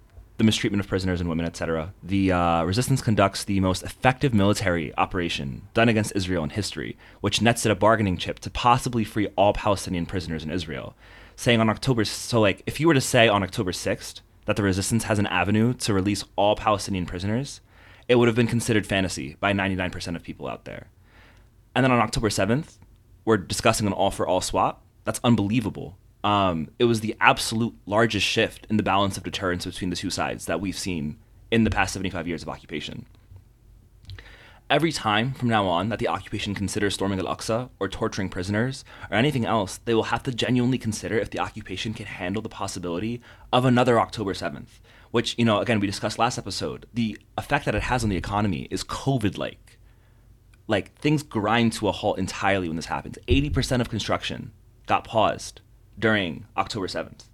the 0.44 0.46
mistreatment 0.46 0.82
of 0.82 0.90
prisoners 0.90 1.22
and 1.22 1.30
women, 1.30 1.46
etc. 1.46 1.94
The 2.04 2.34
uh, 2.34 2.64
resistance 2.66 3.02
conducts 3.02 3.46
the 3.46 3.62
most 3.62 3.82
effective 3.82 4.34
military 4.34 4.94
operation 4.98 5.70
done 5.74 5.88
against 5.88 6.12
Israel 6.16 6.44
in 6.44 6.50
history, 6.50 6.98
which 7.22 7.42
nets 7.42 7.66
it 7.66 7.72
a 7.72 7.76
bargaining 7.76 8.18
chip 8.18 8.40
to 8.40 8.50
possibly 8.50 9.06
free 9.06 9.28
all 9.38 9.54
Palestinian 9.54 10.06
prisoners 10.06 10.44
in 10.44 10.52
Israel. 10.52 10.96
Saying 11.38 11.62
on 11.62 11.70
October, 11.70 12.04
so 12.04 12.42
like 12.42 12.62
if 12.66 12.80
you 12.80 12.88
were 12.88 12.94
to 12.94 13.02
say 13.02 13.30
on 13.30 13.42
October 13.42 13.72
6th 13.72 14.20
that 14.46 14.58
the 14.58 14.64
resistance 14.64 15.06
has 15.06 15.18
an 15.18 15.28
avenue 15.28 15.74
to 15.76 15.94
release 15.94 16.26
all 16.36 16.58
Palestinian 16.58 17.06
prisoners, 17.06 17.62
it 18.10 18.16
would 18.16 18.28
have 18.28 18.36
been 18.36 18.48
considered 18.48 18.86
fantasy 18.86 19.38
by 19.40 19.54
99% 19.54 20.16
of 20.16 20.24
people 20.24 20.48
out 20.48 20.66
there. 20.66 20.88
And 21.74 21.86
then 21.86 21.92
on 21.92 22.00
October 22.00 22.28
7th, 22.28 22.78
we're 23.24 23.38
discussing 23.38 23.88
an 23.88 23.94
all 23.94 24.12
for 24.12 24.28
all 24.28 24.42
swap. 24.42 24.84
That's 25.06 25.22
unbelievable 25.24 25.98
um, 26.24 26.70
it 26.80 26.86
was 26.86 27.02
the 27.02 27.16
absolute 27.20 27.76
largest 27.86 28.26
shift 28.26 28.66
in 28.70 28.78
the 28.78 28.84
balance 28.84 29.18
of 29.18 29.24
deterrence 29.24 29.66
between 29.66 29.90
the 29.90 29.96
two 29.96 30.10
sides 30.10 30.46
that 30.46 30.62
we've 30.62 30.78
seen 30.78 31.18
in 31.52 31.66
the 31.66 31.70
past 31.70 31.94
75 31.94 32.28
years 32.28 32.42
of 32.42 32.50
occupation. 32.50 33.06
Every 34.70 34.92
time 34.92 35.34
from 35.34 35.50
now 35.50 35.68
on 35.68 35.90
that 35.90 36.00
the 36.00 36.08
occupation 36.08 36.56
considers 36.56 36.94
storming 36.94 37.20
Al 37.20 37.26
Aqsa 37.26 37.70
or 37.80 37.90
torturing 37.90 38.30
prisoners 38.30 38.86
or 39.12 39.18
anything 39.18 39.46
else, 39.46 39.80
they 39.84 39.94
will 39.94 40.04
have 40.04 40.24
to 40.24 40.32
genuinely 40.32 40.78
consider 40.78 41.18
if 41.18 41.30
the 41.30 41.40
occupation 41.40 41.94
can 41.94 42.06
handle 42.06 42.42
the 42.42 42.50
possibility 42.50 43.22
of 43.52 43.66
another 43.66 44.00
October 44.00 44.34
7th, 44.34 44.80
which, 45.12 45.36
you 45.38 45.46
know, 45.46 45.60
again, 45.60 45.80
we 45.80 45.86
discussed 45.86 46.18
last 46.18 46.38
episode. 46.38 46.88
The 46.94 47.20
effect 47.38 47.66
that 47.66 47.76
it 47.76 47.84
has 47.84 48.04
on 48.04 48.10
the 48.10 48.18
economy 48.18 48.68
is 48.72 48.84
COVID 48.84 49.38
like. 49.38 49.78
Like, 50.68 50.96
things 50.96 51.22
grind 51.22 51.74
to 51.74 51.90
a 51.90 51.92
halt 51.92 52.18
entirely 52.18 52.70
when 52.70 52.78
this 52.78 52.86
happens. 52.86 53.18
80% 53.28 53.82
of 53.82 53.90
construction 53.90 54.54
got 54.88 55.04
paused 55.04 55.62
during 55.98 56.46
October 56.58 56.88
7th. 56.88 57.26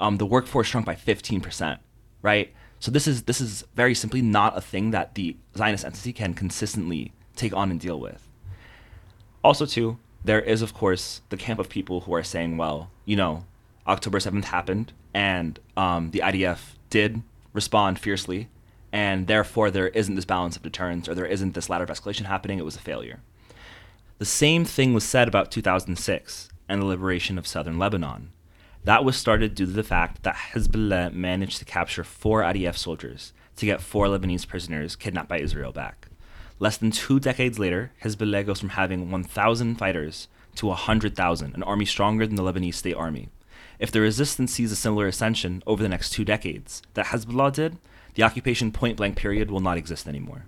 Um, 0.00 0.18
the 0.18 0.26
workforce 0.26 0.68
shrunk 0.68 0.86
by 0.86 0.94
15%, 0.94 1.78
right? 2.22 2.52
So 2.80 2.90
this 2.90 3.08
is 3.08 3.24
this 3.24 3.40
is 3.40 3.64
very 3.74 3.94
simply 3.94 4.22
not 4.22 4.56
a 4.56 4.60
thing 4.60 4.92
that 4.92 5.14
the 5.16 5.36
Zionist 5.56 5.84
entity 5.84 6.12
can 6.12 6.34
consistently 6.34 7.12
take 7.34 7.52
on 7.52 7.70
and 7.70 7.80
deal 7.80 7.98
with. 7.98 8.28
Also, 9.42 9.66
too, 9.66 9.98
there 10.24 10.40
is 10.40 10.62
of 10.62 10.74
course 10.74 11.22
the 11.30 11.36
camp 11.36 11.58
of 11.58 11.68
people 11.68 12.02
who 12.02 12.14
are 12.14 12.22
saying, 12.22 12.56
well, 12.56 12.90
you 13.04 13.16
know, 13.16 13.44
October 13.86 14.18
7th 14.18 14.44
happened, 14.44 14.92
and 15.12 15.58
um, 15.76 16.10
the 16.12 16.20
IDF 16.20 16.74
did 16.90 17.22
respond 17.52 17.98
fiercely, 17.98 18.48
and 18.92 19.26
therefore 19.26 19.70
there 19.70 19.88
isn't 19.88 20.14
this 20.14 20.24
balance 20.24 20.56
of 20.56 20.62
deterrence 20.62 21.08
or 21.08 21.14
there 21.14 21.26
isn't 21.26 21.54
this 21.54 21.68
ladder 21.68 21.84
of 21.84 21.90
escalation 21.90 22.26
happening. 22.26 22.58
It 22.58 22.64
was 22.64 22.76
a 22.76 22.80
failure. 22.80 23.20
The 24.18 24.24
same 24.24 24.64
thing 24.64 24.94
was 24.94 25.04
said 25.04 25.28
about 25.28 25.50
2006 25.50 26.48
and 26.68 26.80
the 26.80 26.86
liberation 26.86 27.38
of 27.38 27.46
southern 27.46 27.78
Lebanon. 27.78 28.30
That 28.84 29.04
was 29.04 29.16
started 29.16 29.54
due 29.54 29.66
to 29.66 29.72
the 29.72 29.82
fact 29.82 30.22
that 30.22 30.36
Hezbollah 30.52 31.12
managed 31.12 31.58
to 31.58 31.64
capture 31.64 32.04
four 32.04 32.42
IDF 32.42 32.76
soldiers 32.76 33.32
to 33.56 33.66
get 33.66 33.80
four 33.80 34.06
Lebanese 34.06 34.46
prisoners 34.46 34.96
kidnapped 34.96 35.28
by 35.28 35.40
Israel 35.40 35.72
back. 35.72 36.08
Less 36.58 36.76
than 36.76 36.90
two 36.90 37.20
decades 37.20 37.58
later, 37.58 37.92
Hezbollah 38.02 38.46
goes 38.46 38.60
from 38.60 38.70
having 38.70 39.10
1,000 39.10 39.76
fighters 39.76 40.28
to 40.56 40.66
100,000, 40.66 41.54
an 41.54 41.62
army 41.62 41.84
stronger 41.84 42.26
than 42.26 42.36
the 42.36 42.42
Lebanese 42.42 42.74
state 42.74 42.94
army. 42.94 43.28
If 43.78 43.92
the 43.92 44.00
resistance 44.00 44.52
sees 44.52 44.72
a 44.72 44.76
similar 44.76 45.06
ascension 45.06 45.62
over 45.66 45.82
the 45.82 45.88
next 45.88 46.10
two 46.10 46.24
decades 46.24 46.82
that 46.94 47.06
Hezbollah 47.06 47.52
did, 47.52 47.78
the 48.14 48.24
occupation 48.24 48.72
point 48.72 48.96
blank 48.96 49.16
period 49.16 49.50
will 49.50 49.60
not 49.60 49.76
exist 49.76 50.08
anymore. 50.08 50.46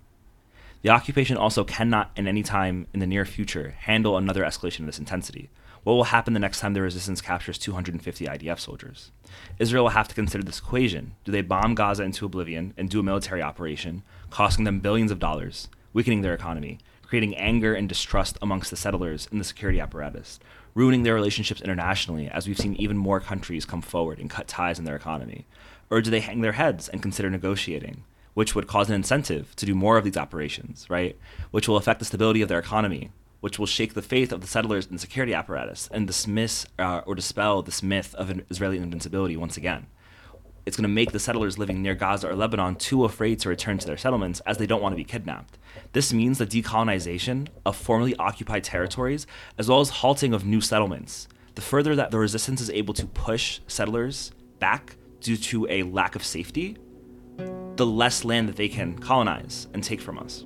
The 0.83 0.91
occupation 0.91 1.37
also 1.37 1.63
cannot, 1.63 2.11
in 2.17 2.27
any 2.27 2.43
time 2.43 2.87
in 2.93 3.01
the 3.01 3.07
near 3.07 3.25
future, 3.25 3.75
handle 3.81 4.17
another 4.17 4.43
escalation 4.43 4.81
of 4.81 4.87
this 4.87 4.99
intensity, 4.99 5.51
what 5.83 5.95
will 5.95 6.05
happen 6.05 6.35
the 6.35 6.41
next 6.41 6.61
time 6.61 6.75
the 6.75 6.83
resistance 6.83 7.21
captures 7.23 7.57
250 7.57 8.27
IDF 8.27 8.61
soldiers? 8.61 9.13
Israel 9.59 9.85
will 9.85 9.91
have 9.91 10.09
to 10.09 10.15
consider 10.15 10.45
this 10.45 10.59
equation. 10.59 11.15
Do 11.25 11.33
they 11.33 11.41
bomb 11.41 11.75
Gaza 11.75 12.03
into 12.03 12.27
oblivion 12.27 12.75
and 12.77 12.91
do 12.91 13.01
a 13.01 13.03
military 13.03 13.41
operation, 13.41 14.03
costing 14.29 14.65
them 14.65 14.81
billions 14.81 15.11
of 15.11 15.19
dollars, 15.19 15.69
weakening 15.95 16.21
their 16.21 16.35
economy, 16.35 16.79
creating 17.03 17.37
anger 17.37 17.75
and 17.75 17.89
distrust 17.89 18.39
amongst 18.43 18.71
the 18.71 18.77
settlers 18.77 19.27
and 19.31 19.41
the 19.41 19.45
security 19.45 19.81
apparatus, 19.81 20.39
ruining 20.75 21.03
their 21.03 21.15
relationships 21.15 21.63
internationally 21.63 22.29
as 22.29 22.47
we've 22.47 22.59
seen 22.59 22.77
even 22.77 22.97
more 22.97 23.19
countries 23.19 23.65
come 23.65 23.83
forward 23.83 24.19
and 24.19 24.31
cut 24.31 24.47
ties 24.47 24.79
in 24.79 24.85
their 24.85 24.97
economy? 24.97 25.47
Or 25.89 26.01
do 26.01 26.11
they 26.11 26.21
hang 26.21 26.43
their 26.43 26.53
heads 26.53 26.89
and 26.89 27.03
consider 27.03 27.31
negotiating? 27.31 28.05
Which 28.35 28.55
would 28.55 28.69
cause 28.69 28.89
an 28.89 28.95
incentive 28.95 29.57
to 29.57 29.67
do 29.67 29.75
more 29.75 29.97
of 29.97 30.05
these 30.05 30.17
operations, 30.17 30.89
right? 30.89 31.19
Which 31.51 31.67
will 31.67 31.77
affect 31.77 31.99
the 31.99 32.05
stability 32.05 32.43
of 32.43 32.49
their 32.49 32.61
economy, 32.61 33.11
which 33.41 33.59
will 33.59 33.67
shake 33.67 33.95
the 33.95 34.03
faith 34.03 34.33
of 34.33 34.41
the 34.41 34.47
settlers 34.47 34.87
and 34.87 35.01
security 35.01 35.35
apparatus 35.35 35.89
and 35.93 36.07
dismiss 36.07 36.67
uh, 36.79 37.01
or 37.07 37.15
dispel 37.15 37.63
this 37.63 37.83
myth 37.83 38.15
of 38.15 38.41
Israeli 38.51 38.79
invincibility 38.79 39.37
once 39.37 39.57
again. 39.57 39.87
It's 40.67 40.77
going 40.77 40.83
to 40.83 40.89
make 40.89 41.13
the 41.13 41.19
settlers 41.19 41.59
living 41.59 41.83
near 41.83 41.95
Gaza 41.95 42.29
or 42.29 42.37
Lebanon 42.37 42.77
too 42.77 43.05
afraid 43.05 43.41
to 43.41 43.49
return 43.49 43.79
to 43.79 43.87
their 43.87 43.97
settlements 43.97 44.41
as 44.41 44.59
they 44.59 44.67
don't 44.67 44.83
want 44.83 44.93
to 44.93 44.97
be 44.97 45.05
kidnapped. 45.05 45.59
This 45.93 46.13
means 46.13 46.39
the 46.39 46.47
decolonization 46.47 47.49
of 47.65 47.77
formerly 47.77 48.15
occupied 48.17 48.65
territories 48.65 49.27
as 49.59 49.69
well 49.69 49.81
as 49.81 49.89
halting 49.91 50.35
of 50.35 50.45
new 50.45 50.61
settlements. 50.61 51.29
The 51.55 51.63
further 51.63 51.97
that 51.97 52.11
the 52.11 52.19
resistance 52.19 52.61
is 52.61 52.71
able 52.71 52.95
to 52.95 53.07
push 53.07 53.61
settlers 53.67 54.33
back 54.59 54.97
due 55.21 55.37
to 55.37 55.67
a 55.69 55.83
lack 55.83 56.15
of 56.15 56.25
safety, 56.25 56.77
the 57.77 57.87
less 57.87 58.25
land 58.25 58.49
that 58.49 58.57
they 58.57 58.69
can 58.69 58.99
colonize 58.99 59.67
and 59.73 59.83
take 59.83 60.01
from 60.01 60.19
us. 60.19 60.45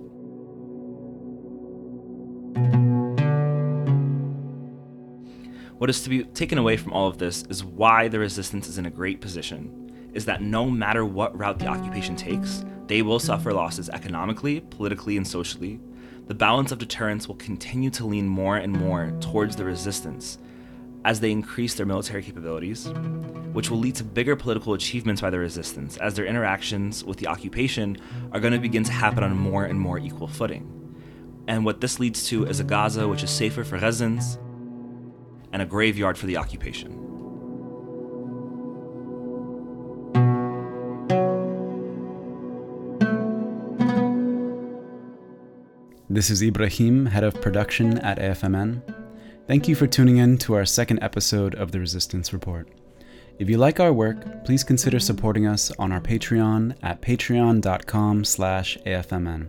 What 5.79 5.91
is 5.91 6.03
to 6.03 6.09
be 6.09 6.23
taken 6.23 6.59
away 6.59 6.77
from 6.77 6.93
all 6.93 7.09
of 7.09 7.19
this 7.19 7.43
is 7.49 7.65
why 7.65 8.07
the 8.07 8.21
resistance 8.21 8.69
is 8.69 8.79
in 8.79 8.87
a 8.87 8.91
great 8.91 9.21
position, 9.21 10.11
is 10.15 10.25
that 10.27 10.41
no 10.41 10.71
matter 10.71 11.05
what 11.05 11.37
route 11.37 11.59
the 11.59 11.67
occupation 11.67 12.15
takes, 12.15 12.65
they 12.87 13.03
will 13.03 13.19
suffer 13.19 13.53
losses 13.53 13.89
economically, 13.89 14.61
politically, 14.61 15.17
and 15.17 15.27
socially. 15.27 15.81
The 16.29 16.35
balance 16.35 16.71
of 16.71 16.79
deterrence 16.79 17.27
will 17.27 17.35
continue 17.35 17.91
to 17.91 18.07
lean 18.07 18.29
more 18.29 18.57
and 18.57 18.73
more 18.73 19.13
towards 19.21 19.57
the 19.57 19.65
resistance 19.65 20.39
as 21.05 21.19
they 21.19 21.33
increase 21.33 21.75
their 21.75 21.87
military 21.87 22.23
capabilities, 22.23 22.89
which 23.53 23.69
will 23.69 23.79
lead 23.79 23.97
to 23.97 24.05
bigger 24.05 24.37
political 24.37 24.75
achievements 24.75 25.21
by 25.21 25.29
the 25.29 25.39
resistance, 25.41 25.97
as 25.97 26.15
their 26.15 26.25
interactions 26.25 27.03
with 27.03 27.19
the 27.19 27.27
occupation 27.27 27.99
are 28.31 28.41
going 28.41 28.55
to 28.55 28.61
begin 28.61 28.85
to 28.85 28.93
happen 28.93 29.25
on 29.25 29.33
a 29.33 29.35
more 29.35 29.65
and 29.65 29.79
more 29.79 29.99
equal 29.99 30.29
footing. 30.29 30.71
And 31.49 31.65
what 31.65 31.81
this 31.81 31.99
leads 31.99 32.29
to 32.29 32.47
is 32.47 32.61
a 32.61 32.65
Gaza 32.65 33.09
which 33.09 33.25
is 33.25 33.31
safer 33.31 33.65
for 33.65 33.77
residents 33.77 34.39
and 35.55 35.63
a 35.63 35.67
graveyard 35.67 36.19
for 36.19 36.27
the 36.27 36.37
occupation. 36.37 36.91
This 46.11 46.29
is 46.29 46.43
Ibrahim, 46.43 47.07
head 47.07 47.23
of 47.23 47.41
production 47.41 47.99
at 47.99 48.19
AFMN. 48.19 48.83
Thank 49.47 49.69
you 49.69 49.77
for 49.77 49.87
tuning 49.87 50.17
in 50.17 50.39
to 50.39 50.55
our 50.55 50.65
second 50.65 50.99
episode 51.03 51.55
of 51.55 51.71
the 51.71 51.79
Resistance 51.79 52.33
Report. 52.33 52.69
If 53.39 53.49
you 53.49 53.57
like 53.57 53.79
our 53.79 53.93
work, 53.93 54.45
please 54.45 54.65
consider 54.65 54.99
supporting 54.99 55.47
us 55.47 55.71
on 55.79 55.93
our 55.93 56.01
Patreon 56.01 56.77
at 56.83 57.01
patreon.com 57.01 58.25
slash 58.25 58.77
AFMN 58.85 59.49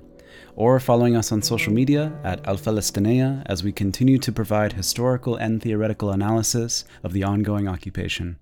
or 0.55 0.79
following 0.79 1.15
us 1.15 1.31
on 1.31 1.41
social 1.41 1.73
media 1.73 2.13
at 2.23 2.45
Al 2.47 2.57
Falastineya 2.57 3.43
as 3.45 3.63
we 3.63 3.71
continue 3.71 4.17
to 4.17 4.31
provide 4.31 4.73
historical 4.73 5.35
and 5.35 5.61
theoretical 5.61 6.11
analysis 6.11 6.85
of 7.03 7.13
the 7.13 7.23
ongoing 7.23 7.67
occupation. 7.67 8.37